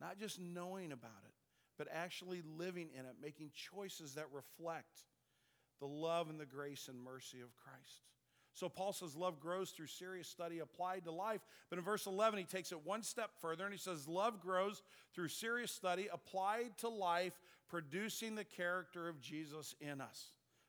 Not 0.00 0.18
just 0.18 0.40
knowing 0.40 0.90
about 0.90 1.22
it, 1.24 1.34
but 1.78 1.88
actually 1.92 2.42
living 2.58 2.88
in 2.98 3.06
it, 3.06 3.14
making 3.22 3.50
choices 3.54 4.14
that 4.14 4.26
reflect 4.32 5.04
the 5.80 5.86
love 5.86 6.28
and 6.28 6.38
the 6.38 6.46
grace 6.46 6.88
and 6.88 7.00
mercy 7.00 7.40
of 7.40 7.56
Christ. 7.56 8.02
So 8.54 8.68
Paul 8.68 8.92
says 8.92 9.16
love 9.16 9.40
grows 9.40 9.70
through 9.70 9.86
serious 9.86 10.28
study 10.28 10.58
applied 10.58 11.04
to 11.04 11.12
life. 11.12 11.40
But 11.70 11.78
in 11.78 11.84
verse 11.84 12.06
11, 12.06 12.38
he 12.38 12.44
takes 12.44 12.70
it 12.70 12.84
one 12.84 13.02
step 13.02 13.30
further 13.40 13.64
and 13.64 13.72
he 13.72 13.78
says, 13.78 14.06
Love 14.06 14.40
grows 14.40 14.82
through 15.14 15.28
serious 15.28 15.72
study 15.72 16.08
applied 16.12 16.76
to 16.78 16.88
life, 16.88 17.32
producing 17.72 18.34
the 18.34 18.44
character 18.44 19.08
of 19.08 19.18
Jesus 19.18 19.74
in 19.80 20.02
us. 20.02 20.26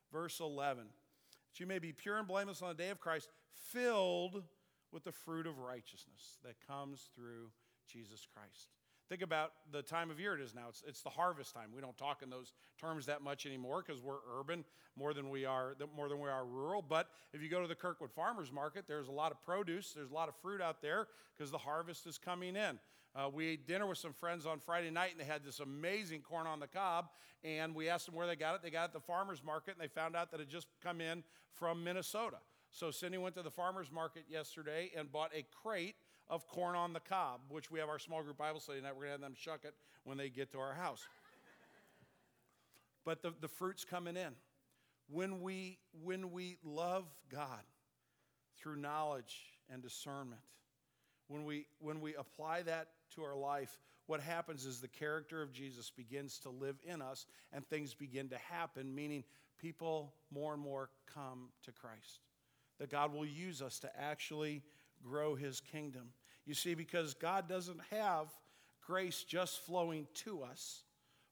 Verse 0.10 0.40
11, 0.40 0.86
that 0.86 1.60
you 1.60 1.68
may 1.68 1.78
be 1.78 1.92
pure 1.92 2.18
and 2.18 2.26
blameless 2.26 2.62
on 2.62 2.70
the 2.70 2.82
day 2.82 2.92
of 2.92 3.02
Christ, 3.02 3.28
filled 3.52 4.42
with 4.94 5.04
the 5.04 5.12
fruit 5.12 5.46
of 5.46 5.60
righteousness 5.60 6.38
that 6.46 6.56
comes 6.66 7.10
through 7.14 7.50
Jesus 7.92 8.26
Christ. 8.34 8.70
Think 9.10 9.22
about 9.22 9.52
the 9.72 9.82
time 9.82 10.10
of 10.10 10.20
year 10.20 10.34
it 10.34 10.42
is 10.42 10.56
now. 10.56 10.70
It's, 10.70 10.82
it's 10.88 11.02
the 11.02 11.10
harvest 11.10 11.54
time. 11.54 11.70
We 11.76 11.82
don't 11.82 11.98
talk 11.98 12.22
in 12.24 12.30
those 12.30 12.54
terms 12.80 13.06
that 13.08 13.22
much 13.22 13.46
anymore 13.46 13.84
because 13.86 14.02
we're 14.02 14.20
urban 14.40 14.64
more 14.96 15.14
than 15.14 15.30
we 15.30 15.46
are 15.46 15.76
more 15.96 16.08
than 16.08 16.20
we 16.20 16.30
are 16.30 16.46
rural. 16.46 16.82
But 16.82 17.10
if 17.34 17.42
you 17.42 17.50
go 17.50 17.62
to 17.62 17.68
the 17.68 17.76
Kirkwood 17.76 18.12
Farmers 18.12 18.52
Market, 18.52 18.86
there's 18.88 19.10
a 19.10 19.12
lot 19.12 19.32
of 19.32 19.44
produce. 19.44 19.92
There's 19.94 20.10
a 20.10 20.14
lot 20.14 20.30
of 20.30 20.36
fruit 20.42 20.62
out 20.62 20.82
there 20.82 21.08
because 21.38 21.52
the 21.52 21.58
harvest 21.58 22.08
is 22.08 22.18
coming 22.18 22.56
in. 22.56 22.80
Uh, 23.16 23.30
we 23.32 23.48
ate 23.48 23.68
dinner 23.68 23.86
with 23.86 23.98
some 23.98 24.14
friends 24.14 24.46
on 24.46 24.60
Friday 24.60 24.90
night, 24.90 25.12
and 25.12 25.20
they 25.20 25.32
had 25.32 25.44
this 25.44 25.60
amazing 25.60 26.22
corn 26.22 26.48
on 26.48 26.60
the 26.60 26.68
cob. 26.68 27.10
And 27.44 27.76
we 27.76 27.90
asked 27.90 28.06
them 28.06 28.16
where 28.16 28.26
they 28.26 28.36
got 28.36 28.56
it. 28.56 28.64
They 28.64 28.72
got 28.72 28.84
it 28.84 28.86
at 28.86 28.94
the 28.94 29.02
farmers 29.02 29.44
market, 29.46 29.76
and 29.76 29.82
they 29.82 29.94
found 29.94 30.16
out 30.16 30.32
that 30.32 30.40
it 30.40 30.50
just 30.50 30.68
come 30.82 31.02
in 31.02 31.24
from 31.54 31.84
Minnesota. 31.84 32.38
So 32.72 32.90
Cindy 32.90 33.20
went 33.20 33.36
to 33.36 33.44
the 33.44 33.52
farmers 33.52 33.92
market 33.92 34.24
yesterday 34.28 34.92
and 34.98 35.12
bought 35.12 35.30
a 35.36 35.46
crate 35.62 35.96
of 36.30 36.48
corn 36.48 36.76
on 36.76 36.94
the 36.94 37.00
cob, 37.00 37.42
which 37.50 37.70
we 37.72 37.80
have 37.80 37.90
our 37.90 38.00
small 38.00 38.24
group 38.24 38.38
Bible 38.38 38.60
study 38.60 38.80
tonight. 38.80 38.94
We're 38.96 39.06
going 39.06 39.18
to 39.18 39.22
have 39.24 39.34
them 39.34 39.36
shuck 39.38 39.62
it 39.64 39.74
when 40.04 40.18
they 40.18 40.30
get 40.30 40.52
to 40.54 40.60
our 40.60 40.74
house. 40.74 41.06
but 43.06 43.22
the, 43.22 43.34
the 43.42 43.48
fruit's 43.48 43.86
coming 43.86 44.16
in. 44.16 44.34
When 45.10 45.42
we, 45.42 45.78
when 46.02 46.32
we 46.32 46.58
love 46.64 47.06
God 47.30 47.62
through 48.58 48.78
knowledge 48.78 49.38
and 49.70 49.82
discernment, 49.82 50.42
when 51.28 51.46
we, 51.46 51.68
when 51.80 52.00
we 52.02 52.16
apply 52.16 52.64
that 52.64 52.88
to 53.16 53.24
our 53.24 53.36
life, 53.36 53.80
what 54.08 54.20
happens 54.20 54.66
is 54.66 54.80
the 54.80 54.88
character 54.88 55.42
of 55.42 55.54
Jesus 55.54 55.90
begins 55.90 56.40
to 56.40 56.50
live 56.50 56.76
in 56.84 57.02
us 57.02 57.26
and 57.52 57.66
things 57.66 57.94
begin 57.94 58.30
to 58.30 58.38
happen, 58.38 58.94
meaning 58.94 59.24
people 59.60 60.14
more 60.32 60.54
and 60.54 60.62
more 60.62 60.90
come 61.14 61.50
to 61.64 61.72
Christ. 61.72 62.20
That 62.80 62.90
God 62.90 63.14
will 63.14 63.26
use 63.26 63.62
us 63.62 63.80
to 63.80 64.00
actually 64.00 64.62
grow 65.04 65.36
his 65.36 65.60
kingdom. 65.60 66.10
You 66.46 66.54
see, 66.54 66.74
because 66.74 67.14
God 67.14 67.48
doesn't 67.48 67.80
have 67.92 68.28
grace 68.86 69.24
just 69.24 69.60
flowing 69.66 70.08
to 70.26 70.44
us, 70.44 70.84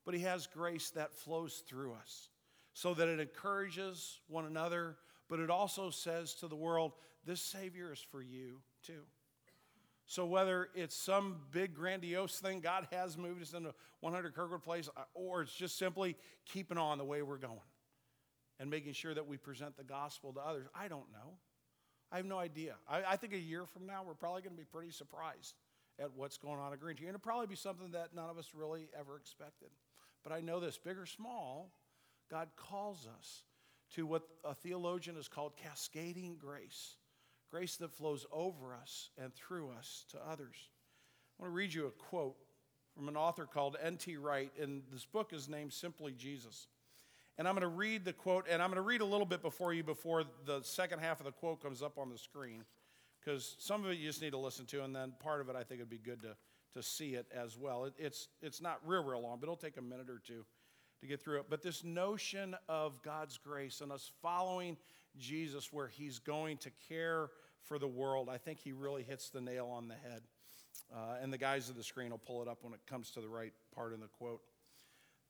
but 0.06 0.14
He 0.14 0.22
has 0.22 0.48
grace 0.48 0.90
that 0.92 1.14
flows 1.14 1.64
through 1.68 1.94
us 1.94 2.30
so 2.74 2.94
that 2.94 3.08
it 3.08 3.20
encourages 3.20 4.20
one 4.28 4.46
another, 4.46 4.98
but 5.30 5.40
it 5.40 5.50
also 5.50 5.90
says 5.90 6.34
to 6.36 6.48
the 6.48 6.56
world, 6.56 6.94
this 7.26 7.42
Savior 7.42 7.92
is 7.92 8.00
for 8.00 8.22
you 8.22 8.62
too. 8.84 9.02
So, 10.08 10.26
whether 10.26 10.70
it's 10.76 10.96
some 10.96 11.38
big 11.52 11.74
grandiose 11.74 12.40
thing, 12.40 12.60
God 12.60 12.88
has 12.92 13.18
moved 13.18 13.42
us 13.42 13.54
into 13.54 13.74
100 14.02 14.34
Kirkwood 14.34 14.64
Place, 14.64 14.90
uh, 14.98 15.04
or 15.14 15.44
it's 15.44 15.54
just 15.54 15.78
simply 15.78 16.18
keeping 16.46 16.78
on 16.78 16.98
the 16.98 17.06
way 17.06 17.22
we're 17.22 17.38
going 17.38 17.60
and 18.60 18.70
making 18.70 18.94
sure 18.94 19.14
that 19.14 19.26
we 19.26 19.38
present 19.38 19.78
the 19.78 19.84
gospel 19.84 20.34
to 20.34 20.40
others, 20.40 20.68
I 20.76 20.88
don't 20.88 21.12
know. 21.12 21.38
I 22.12 22.18
have 22.18 22.26
no 22.26 22.38
idea. 22.38 22.76
I, 22.90 23.04
I 23.12 23.16
think 23.16 23.34
a 23.34 23.40
year 23.40 23.66
from 23.66 23.86
now, 23.86 24.04
we're 24.06 24.14
probably 24.14 24.42
going 24.42 24.56
to 24.56 24.60
be 24.60 24.66
pretty 24.66 24.92
surprised 24.92 25.56
at 26.00 26.12
what's 26.16 26.38
going 26.38 26.60
on 26.60 26.74
at 26.74 26.80
Green 26.80 26.96
Tree. 26.96 27.08
And 27.08 27.16
it'll 27.16 27.24
probably 27.24 27.48
be 27.48 27.56
something 27.56 27.92
that 27.92 28.14
none 28.16 28.30
of 28.30 28.38
us 28.38 28.50
really 28.54 28.90
ever 29.00 29.18
expected. 29.18 29.70
But 30.24 30.34
I 30.34 30.42
know 30.42 30.60
this 30.60 30.78
big 30.78 30.98
or 30.98 31.06
small, 31.06 31.72
God 32.30 32.50
calls 32.56 33.08
us 33.18 33.44
to 33.96 34.06
what 34.06 34.24
a 34.44 34.54
theologian 34.54 35.16
has 35.16 35.28
called 35.28 35.54
cascading 35.58 36.38
grace 36.40 36.96
grace 37.52 37.76
that 37.76 37.92
flows 37.92 38.26
over 38.32 38.74
us 38.74 39.10
and 39.22 39.34
through 39.34 39.70
us 39.78 40.06
to 40.10 40.18
others. 40.18 40.56
I 41.38 41.44
want 41.44 41.52
to 41.52 41.56
read 41.56 41.74
you 41.74 41.88
a 41.88 41.92
quote 41.92 42.38
from 42.96 43.10
an 43.10 43.18
author 43.18 43.46
called 43.46 43.76
N.T. 43.82 44.18
Wright, 44.18 44.52
and 44.60 44.84
this 44.92 45.06
book 45.06 45.34
is 45.34 45.50
named 45.50 45.74
Simply 45.74 46.14
Jesus. 46.14 46.68
And 47.38 47.48
I'm 47.48 47.56
going 47.56 47.62
to 47.62 47.68
read 47.68 48.06
the 48.06 48.14
quote, 48.14 48.46
and 48.50 48.62
I'm 48.62 48.70
going 48.70 48.76
to 48.76 48.82
read 48.82 49.02
a 49.02 49.06
little 49.06 49.26
bit 49.26 49.42
before 49.42 49.74
you 49.74 49.84
before 49.84 50.24
the 50.46 50.62
second 50.62 51.00
half 51.00 51.20
of 51.20 51.26
the 51.26 51.32
quote 51.32 51.62
comes 51.62 51.82
up 51.82 51.98
on 51.98 52.10
the 52.10 52.18
screen, 52.18 52.64
because 53.20 53.56
some 53.60 53.84
of 53.84 53.92
it 53.92 53.98
you 53.98 54.08
just 54.08 54.22
need 54.22 54.32
to 54.32 54.38
listen 54.38 54.66
to, 54.68 54.84
and 54.84 54.96
then 54.96 55.14
part 55.20 55.42
of 55.42 55.50
it 55.50 55.56
I 55.56 55.64
think 55.64 55.80
it'd 55.80 55.90
be 55.90 55.98
good 55.98 56.22
to, 56.22 56.36
to 56.76 56.84
see 56.84 57.16
it 57.16 57.26
as 57.34 57.58
well. 57.58 57.86
It, 57.86 57.94
it's, 57.98 58.28
it's 58.42 58.62
not 58.62 58.80
real, 58.86 59.04
real 59.04 59.22
long, 59.22 59.38
but 59.40 59.46
it'll 59.46 59.56
take 59.56 59.78
a 59.78 59.82
minute 59.82 60.10
or 60.10 60.22
two 60.26 60.46
to 61.00 61.08
get 61.08 61.22
through 61.22 61.40
it. 61.40 61.46
But 61.50 61.64
this 61.64 61.84
notion 61.84 62.56
of 62.70 63.02
God's 63.02 63.38
grace 63.38 63.82
and 63.82 63.92
us 63.92 64.12
following 64.22 64.78
Jesus 65.18 65.74
where 65.74 65.88
he's 65.88 66.20
going 66.20 66.58
to 66.58 66.70
care 66.88 67.30
for 67.64 67.80
the 67.80 67.88
world, 67.88 68.30
I 68.30 68.38
think 68.38 68.60
he 68.60 68.72
really 68.72 69.04
hits 69.04 69.30
the 69.30 69.42
nail 69.42 69.68
on 69.68 69.88
the 69.88 69.96
head. 69.96 70.22
Uh, 70.94 71.16
and 71.22 71.32
the 71.32 71.38
guys 71.38 71.70
at 71.70 71.76
the 71.76 71.84
screen 71.84 72.12
will 72.12 72.18
pull 72.18 72.42
it 72.42 72.48
up 72.48 72.60
when 72.62 72.74
it 72.74 72.82
comes 72.86 73.12
to 73.12 73.22
the 73.22 73.30
right 73.30 73.54
part 73.74 73.94
in 73.94 74.00
the 74.00 74.08
quote. 74.08 74.42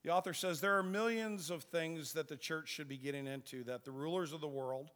The 0.03 0.11
author 0.11 0.33
says 0.33 0.59
there 0.59 0.77
are 0.77 0.83
millions 0.83 1.51
of 1.51 1.63
things 1.63 2.13
that 2.13 2.27
the 2.27 2.35
church 2.35 2.69
should 2.69 2.87
be 2.87 2.97
getting 2.97 3.27
into 3.27 3.63
that 3.65 3.85
the 3.85 3.91
rulers 3.91 4.33
of 4.33 4.41
the 4.41 4.47
world 4.47 4.89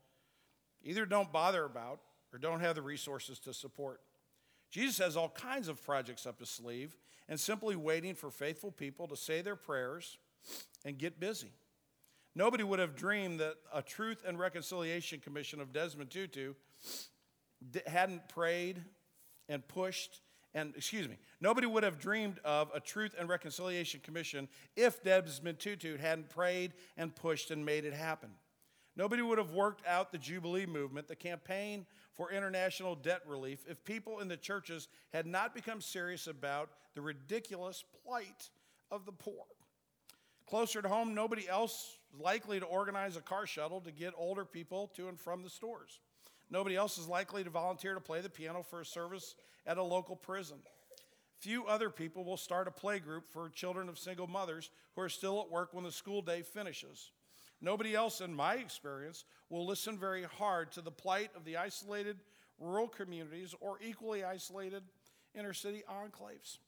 either 0.83 1.05
don't 1.05 1.31
bother 1.31 1.63
about 1.65 1.99
or 2.33 2.39
don't 2.39 2.59
have 2.59 2.75
the 2.75 2.81
resources 2.81 3.39
to 3.39 3.53
support. 3.53 4.01
Jesus 4.71 4.97
has 4.97 5.15
all 5.15 5.29
kinds 5.29 5.67
of 5.67 5.83
projects 5.83 6.25
up 6.25 6.39
his 6.39 6.49
sleeve 6.49 6.97
and 7.29 7.39
simply 7.39 7.75
waiting 7.75 8.15
for 8.15 8.31
faithful 8.31 8.71
people 8.71 9.07
to 9.07 9.15
say 9.15 9.41
their 9.41 9.55
prayers 9.55 10.17
and 10.83 10.97
get 10.97 11.19
busy. 11.19 11.51
Nobody 12.35 12.63
would 12.63 12.79
have 12.79 12.95
dreamed 12.95 13.39
that 13.39 13.55
a 13.73 13.81
Truth 13.81 14.23
and 14.27 14.37
Reconciliation 14.37 15.19
Commission 15.19 15.61
of 15.61 15.71
Desmond 15.71 16.09
Tutu 16.09 16.53
hadn't 17.87 18.27
prayed 18.27 18.83
and 19.47 19.65
pushed 19.67 20.19
and 20.55 20.73
excuse 20.75 21.07
me, 21.07 21.17
nobody 21.41 21.67
would 21.67 21.83
have 21.83 21.99
dreamed 21.99 22.39
of 22.45 22.71
a 22.73 22.79
Truth 22.79 23.13
and 23.19 23.27
Reconciliation 23.27 23.99
Commission 23.99 24.47
if 24.75 25.03
Desmond 25.03 25.59
Tutu 25.59 25.97
hadn't 25.97 26.29
prayed 26.29 26.73
and 26.95 27.13
pushed 27.13 27.51
and 27.51 27.63
made 27.63 27.83
it 27.83 27.93
happen. 27.93 28.29
Nobody 28.95 29.21
would 29.21 29.37
have 29.37 29.51
worked 29.51 29.85
out 29.85 30.13
the 30.13 30.17
Jubilee 30.17 30.65
movement, 30.65 31.09
the 31.09 31.15
campaign 31.15 31.85
for 32.13 32.31
international 32.31 32.95
debt 32.95 33.21
relief, 33.27 33.65
if 33.69 33.83
people 33.83 34.21
in 34.21 34.29
the 34.29 34.37
churches 34.37 34.87
had 35.11 35.27
not 35.27 35.53
become 35.53 35.81
serious 35.81 36.25
about 36.27 36.69
the 36.95 37.01
ridiculous 37.01 37.83
plight 38.05 38.49
of 38.89 39.05
the 39.05 39.11
poor. 39.11 39.43
Closer 40.47 40.81
to 40.81 40.87
home, 40.87 41.13
nobody 41.13 41.49
else 41.49 41.97
likely 42.17 42.61
to 42.61 42.65
organize 42.65 43.17
a 43.17 43.21
car 43.21 43.45
shuttle 43.45 43.81
to 43.81 43.91
get 43.91 44.13
older 44.15 44.45
people 44.45 44.89
to 44.95 45.09
and 45.09 45.19
from 45.19 45.43
the 45.43 45.49
stores. 45.49 45.99
Nobody 46.49 46.75
else 46.75 46.97
is 46.97 47.07
likely 47.07 47.43
to 47.43 47.49
volunteer 47.49 47.93
to 47.93 48.01
play 48.01 48.21
the 48.21 48.29
piano 48.29 48.63
for 48.63 48.81
a 48.81 48.85
service 48.85 49.35
at 49.65 49.77
a 49.77 49.83
local 49.83 50.15
prison. 50.15 50.57
Few 51.39 51.65
other 51.65 51.89
people 51.89 52.23
will 52.23 52.37
start 52.37 52.67
a 52.67 52.71
play 52.71 52.99
group 52.99 53.27
for 53.27 53.49
children 53.49 53.89
of 53.89 53.99
single 53.99 54.27
mothers 54.27 54.69
who 54.95 55.01
are 55.01 55.09
still 55.09 55.41
at 55.41 55.51
work 55.51 55.73
when 55.73 55.83
the 55.83 55.91
school 55.91 56.21
day 56.21 56.41
finishes. 56.41 57.11
Nobody 57.61 57.95
else, 57.95 58.21
in 58.21 58.33
my 58.33 58.55
experience, 58.55 59.25
will 59.49 59.65
listen 59.65 59.97
very 59.97 60.23
hard 60.23 60.71
to 60.73 60.81
the 60.81 60.91
plight 60.91 61.31
of 61.35 61.45
the 61.45 61.57
isolated 61.57 62.17
rural 62.59 62.87
communities 62.87 63.53
or 63.59 63.77
equally 63.85 64.23
isolated 64.23 64.83
inner 65.33 65.53
city 65.53 65.83
enclaves. 65.89 66.59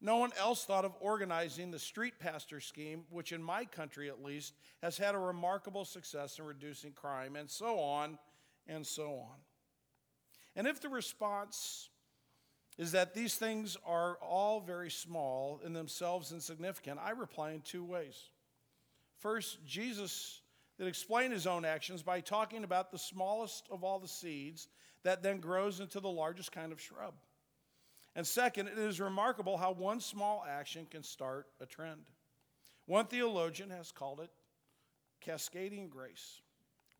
No 0.00 0.16
one 0.16 0.32
else 0.38 0.64
thought 0.64 0.84
of 0.84 0.96
organizing 1.00 1.70
the 1.70 1.78
street 1.78 2.14
pastor 2.18 2.58
scheme, 2.58 3.04
which 3.10 3.32
in 3.32 3.42
my 3.42 3.64
country 3.64 4.08
at 4.08 4.22
least 4.22 4.54
has 4.82 4.98
had 4.98 5.14
a 5.14 5.18
remarkable 5.18 5.84
success 5.84 6.38
in 6.38 6.44
reducing 6.44 6.92
crime, 6.92 7.36
and 7.36 7.48
so 7.48 7.78
on 7.78 8.18
and 8.72 8.86
so 8.86 9.10
on. 9.12 9.38
And 10.56 10.66
if 10.66 10.80
the 10.80 10.88
response 10.88 11.88
is 12.78 12.92
that 12.92 13.14
these 13.14 13.34
things 13.36 13.76
are 13.86 14.16
all 14.16 14.60
very 14.60 14.90
small 14.90 15.60
in 15.64 15.72
themselves 15.72 16.32
insignificant, 16.32 16.98
I 17.02 17.10
reply 17.10 17.52
in 17.52 17.60
two 17.60 17.84
ways. 17.84 18.30
First, 19.18 19.64
Jesus 19.66 20.40
that 20.78 20.86
explained 20.86 21.32
his 21.32 21.46
own 21.46 21.64
actions 21.64 22.02
by 22.02 22.20
talking 22.20 22.64
about 22.64 22.90
the 22.90 22.98
smallest 22.98 23.68
of 23.70 23.84
all 23.84 23.98
the 23.98 24.08
seeds 24.08 24.68
that 25.04 25.22
then 25.22 25.38
grows 25.38 25.80
into 25.80 26.00
the 26.00 26.08
largest 26.08 26.50
kind 26.50 26.72
of 26.72 26.80
shrub. 26.80 27.14
And 28.16 28.26
second, 28.26 28.68
it 28.68 28.78
is 28.78 29.00
remarkable 29.00 29.56
how 29.56 29.72
one 29.72 30.00
small 30.00 30.44
action 30.48 30.86
can 30.90 31.02
start 31.02 31.46
a 31.60 31.66
trend. 31.66 32.02
One 32.86 33.06
theologian 33.06 33.70
has 33.70 33.92
called 33.92 34.20
it 34.20 34.30
cascading 35.20 35.88
grace. 35.88 36.40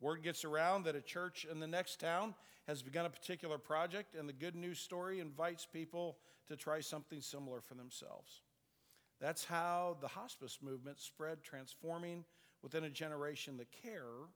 Word 0.03 0.21
gets 0.21 0.43
around 0.43 0.83
that 0.83 0.97
a 0.97 1.01
church 1.01 1.47
in 1.49 1.61
the 1.61 1.67
next 1.67 2.01
town 2.01 2.35
has 2.67 2.81
begun 2.81 3.05
a 3.05 3.09
particular 3.09 3.57
project, 3.57 4.15
and 4.15 4.27
the 4.27 4.33
good 4.33 4.53
news 4.53 4.77
story 4.77 5.21
invites 5.21 5.65
people 5.65 6.17
to 6.49 6.57
try 6.57 6.81
something 6.81 7.21
similar 7.21 7.61
for 7.61 7.75
themselves. 7.75 8.41
That's 9.21 9.45
how 9.45 9.95
the 10.01 10.09
hospice 10.09 10.59
movement 10.61 10.99
spread, 10.99 11.41
transforming 11.41 12.25
within 12.61 12.83
a 12.83 12.89
generation 12.89 13.55
the 13.55 13.65
care 13.81 14.27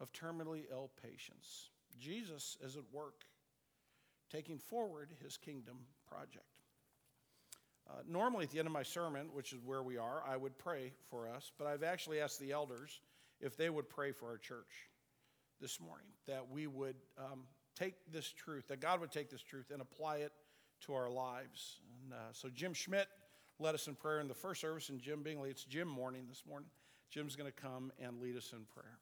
of 0.00 0.12
terminally 0.12 0.64
ill 0.70 0.90
patients. 1.02 1.70
Jesus 1.98 2.58
is 2.62 2.76
at 2.76 2.84
work, 2.92 3.24
taking 4.30 4.58
forward 4.58 5.12
his 5.24 5.38
kingdom 5.38 5.78
project. 6.06 6.44
Uh, 7.88 8.02
normally, 8.06 8.44
at 8.44 8.50
the 8.50 8.58
end 8.58 8.68
of 8.68 8.72
my 8.72 8.82
sermon, 8.82 9.30
which 9.32 9.54
is 9.54 9.60
where 9.64 9.82
we 9.82 9.96
are, 9.96 10.22
I 10.28 10.36
would 10.36 10.58
pray 10.58 10.92
for 11.08 11.26
us, 11.26 11.52
but 11.56 11.66
I've 11.66 11.84
actually 11.84 12.20
asked 12.20 12.38
the 12.38 12.52
elders 12.52 13.00
if 13.40 13.56
they 13.56 13.70
would 13.70 13.88
pray 13.88 14.12
for 14.12 14.28
our 14.28 14.36
church. 14.36 14.90
This 15.60 15.80
morning, 15.80 16.06
that 16.26 16.50
we 16.50 16.66
would 16.66 16.96
um, 17.18 17.44
take 17.74 17.94
this 18.12 18.30
truth, 18.32 18.68
that 18.68 18.80
God 18.80 19.00
would 19.00 19.12
take 19.12 19.30
this 19.30 19.42
truth 19.42 19.70
and 19.70 19.80
apply 19.80 20.16
it 20.16 20.32
to 20.82 20.94
our 20.94 21.10
lives. 21.10 21.80
And 22.02 22.12
uh, 22.12 22.16
so 22.32 22.48
Jim 22.48 22.74
Schmidt 22.74 23.08
led 23.58 23.74
us 23.74 23.86
in 23.86 23.94
prayer 23.94 24.20
in 24.20 24.28
the 24.28 24.34
first 24.34 24.60
service, 24.60 24.88
and 24.88 25.00
Jim 25.00 25.22
Bingley, 25.22 25.50
it's 25.50 25.64
Jim 25.64 25.88
morning 25.88 26.24
this 26.28 26.42
morning. 26.48 26.68
Jim's 27.10 27.36
going 27.36 27.50
to 27.50 27.62
come 27.62 27.92
and 27.98 28.20
lead 28.20 28.36
us 28.36 28.52
in 28.52 28.64
prayer. 28.74 28.98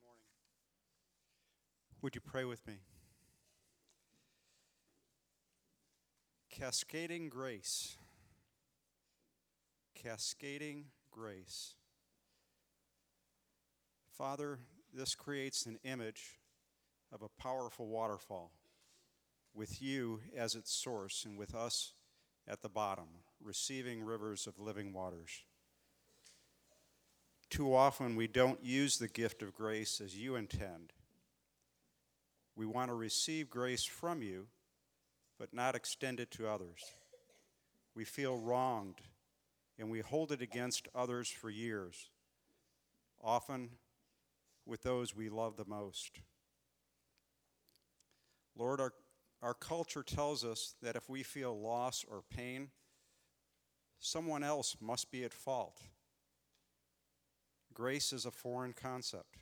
Good 0.00 0.06
morning. 0.06 0.22
Would 2.02 2.14
you 2.14 2.20
pray 2.20 2.44
with 2.44 2.66
me? 2.66 2.74
Cascading 6.50 7.28
grace. 7.28 7.96
Cascading 9.94 10.86
grace. 11.10 11.74
Father, 14.16 14.58
this 14.92 15.14
creates 15.14 15.66
an 15.66 15.78
image 15.84 16.38
of 17.12 17.22
a 17.22 17.42
powerful 17.42 17.86
waterfall 17.86 18.52
with 19.54 19.80
you 19.80 20.20
as 20.36 20.54
its 20.54 20.72
source 20.72 21.24
and 21.24 21.38
with 21.38 21.54
us 21.54 21.92
at 22.46 22.62
the 22.62 22.68
bottom, 22.68 23.08
receiving 23.42 24.02
rivers 24.02 24.46
of 24.46 24.58
living 24.58 24.92
waters. 24.92 25.42
Too 27.50 27.74
often 27.74 28.16
we 28.16 28.26
don't 28.26 28.62
use 28.62 28.98
the 28.98 29.08
gift 29.08 29.42
of 29.42 29.54
grace 29.54 30.00
as 30.00 30.16
you 30.16 30.36
intend. 30.36 30.92
We 32.56 32.66
want 32.66 32.88
to 32.88 32.94
receive 32.94 33.48
grace 33.48 33.84
from 33.84 34.22
you, 34.22 34.48
but 35.38 35.54
not 35.54 35.74
extend 35.74 36.20
it 36.20 36.30
to 36.32 36.48
others. 36.48 36.82
We 37.94 38.04
feel 38.04 38.36
wronged 38.36 39.00
and 39.78 39.90
we 39.90 40.00
hold 40.00 40.32
it 40.32 40.42
against 40.42 40.88
others 40.94 41.28
for 41.28 41.50
years, 41.50 42.10
often 43.22 43.70
with 44.66 44.82
those 44.82 45.14
we 45.14 45.28
love 45.28 45.56
the 45.56 45.64
most. 45.64 46.20
Lord, 48.56 48.80
our, 48.80 48.92
our 49.40 49.54
culture 49.54 50.02
tells 50.02 50.44
us 50.44 50.74
that 50.82 50.96
if 50.96 51.08
we 51.08 51.22
feel 51.22 51.58
loss 51.58 52.04
or 52.10 52.22
pain, 52.34 52.70
someone 53.98 54.42
else 54.42 54.76
must 54.80 55.10
be 55.10 55.24
at 55.24 55.32
fault. 55.32 55.80
Grace 57.72 58.12
is 58.12 58.26
a 58.26 58.30
foreign 58.32 58.72
concept. 58.72 59.36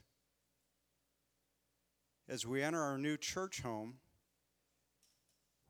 As 2.29 2.47
we 2.47 2.63
enter 2.63 2.83
our 2.83 2.99
new 2.99 3.17
church 3.17 3.63
home, 3.63 3.95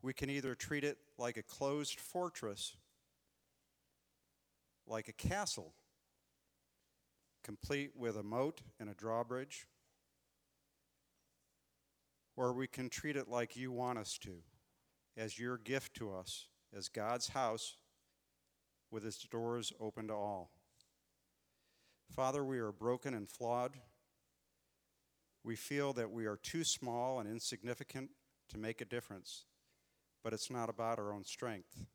we 0.02 0.12
can 0.12 0.31
either 0.31 0.55
treat 0.55 0.83
it 0.85 0.98
like 1.18 1.37
a 1.37 1.42
closed 1.42 2.00
fortress, 2.00 2.76
like 4.87 5.09
a 5.09 5.12
castle, 5.12 5.75
complete 7.42 7.90
with 7.96 8.16
a 8.16 8.22
moat 8.22 8.62
and 8.79 8.88
a 8.88 8.94
drawbridge, 8.94 9.66
or 12.37 12.53
we 12.53 12.66
can 12.66 12.88
treat 12.88 13.16
it 13.16 13.29
like 13.29 13.57
you 13.57 13.72
want 13.72 13.99
us 13.99 14.18
to, 14.18 14.42
as 15.16 15.38
your 15.38 15.57
gift 15.57 15.94
to 15.94 16.14
us, 16.14 16.46
as 16.77 16.88
God's 16.88 17.29
house 17.29 17.77
with 18.90 19.05
its 19.05 19.25
doors 19.25 19.72
open 19.81 20.09
to 20.09 20.14
all. 20.14 20.51
Father, 22.14 22.44
we 22.44 22.59
are 22.59 22.72
broken 22.72 23.14
and 23.14 23.29
flawed. 23.29 23.72
We 25.42 25.57
feel 25.57 25.92
that 25.94 26.11
we 26.11 26.27
are 26.27 26.37
too 26.37 26.64
small 26.64 27.18
and 27.18 27.29
insignificant 27.29 28.11
to 28.49 28.59
make 28.59 28.81
a 28.81 28.85
difference, 28.85 29.44
but 30.22 30.33
it's 30.33 30.51
not 30.51 30.68
about 30.68 30.99
our 30.99 31.12
own 31.12 31.25
strength. 31.25 31.87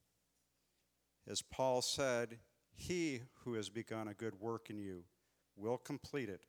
As 1.27 1.41
Paul 1.41 1.82
said, 1.82 2.39
He 2.75 3.21
who 3.43 3.53
has 3.53 3.69
begun 3.69 4.07
a 4.07 4.13
good 4.13 4.39
work 4.39 4.69
in 4.69 4.77
you 4.77 5.03
will 5.55 5.77
complete 5.77 6.29
it 6.29 6.45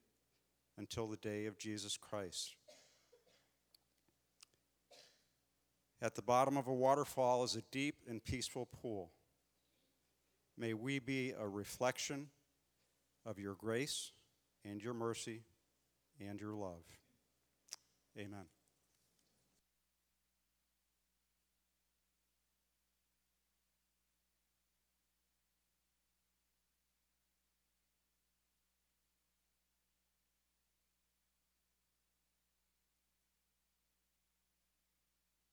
until 0.79 1.07
the 1.07 1.17
day 1.17 1.47
of 1.47 1.59
Jesus 1.59 1.97
Christ. 1.97 2.55
At 6.01 6.17
the 6.17 6.23
bottom 6.23 6.57
of 6.57 6.67
a 6.67 6.75
waterfall 6.75 7.45
is 7.45 7.55
a 7.55 7.63
deep 7.71 7.97
and 8.09 8.25
peaceful 8.25 8.67
pool. 8.67 9.13
May 10.59 10.75
we 10.75 10.99
be 10.99 11.33
a 11.39 11.47
reflection 11.47 12.29
of 13.25 13.39
your 13.39 13.55
grace 13.55 14.11
and 14.65 14.83
your 14.83 14.95
mercy 14.95 15.43
and 16.21 16.41
your 16.41 16.55
love. 16.55 16.85
Amen. 18.19 18.47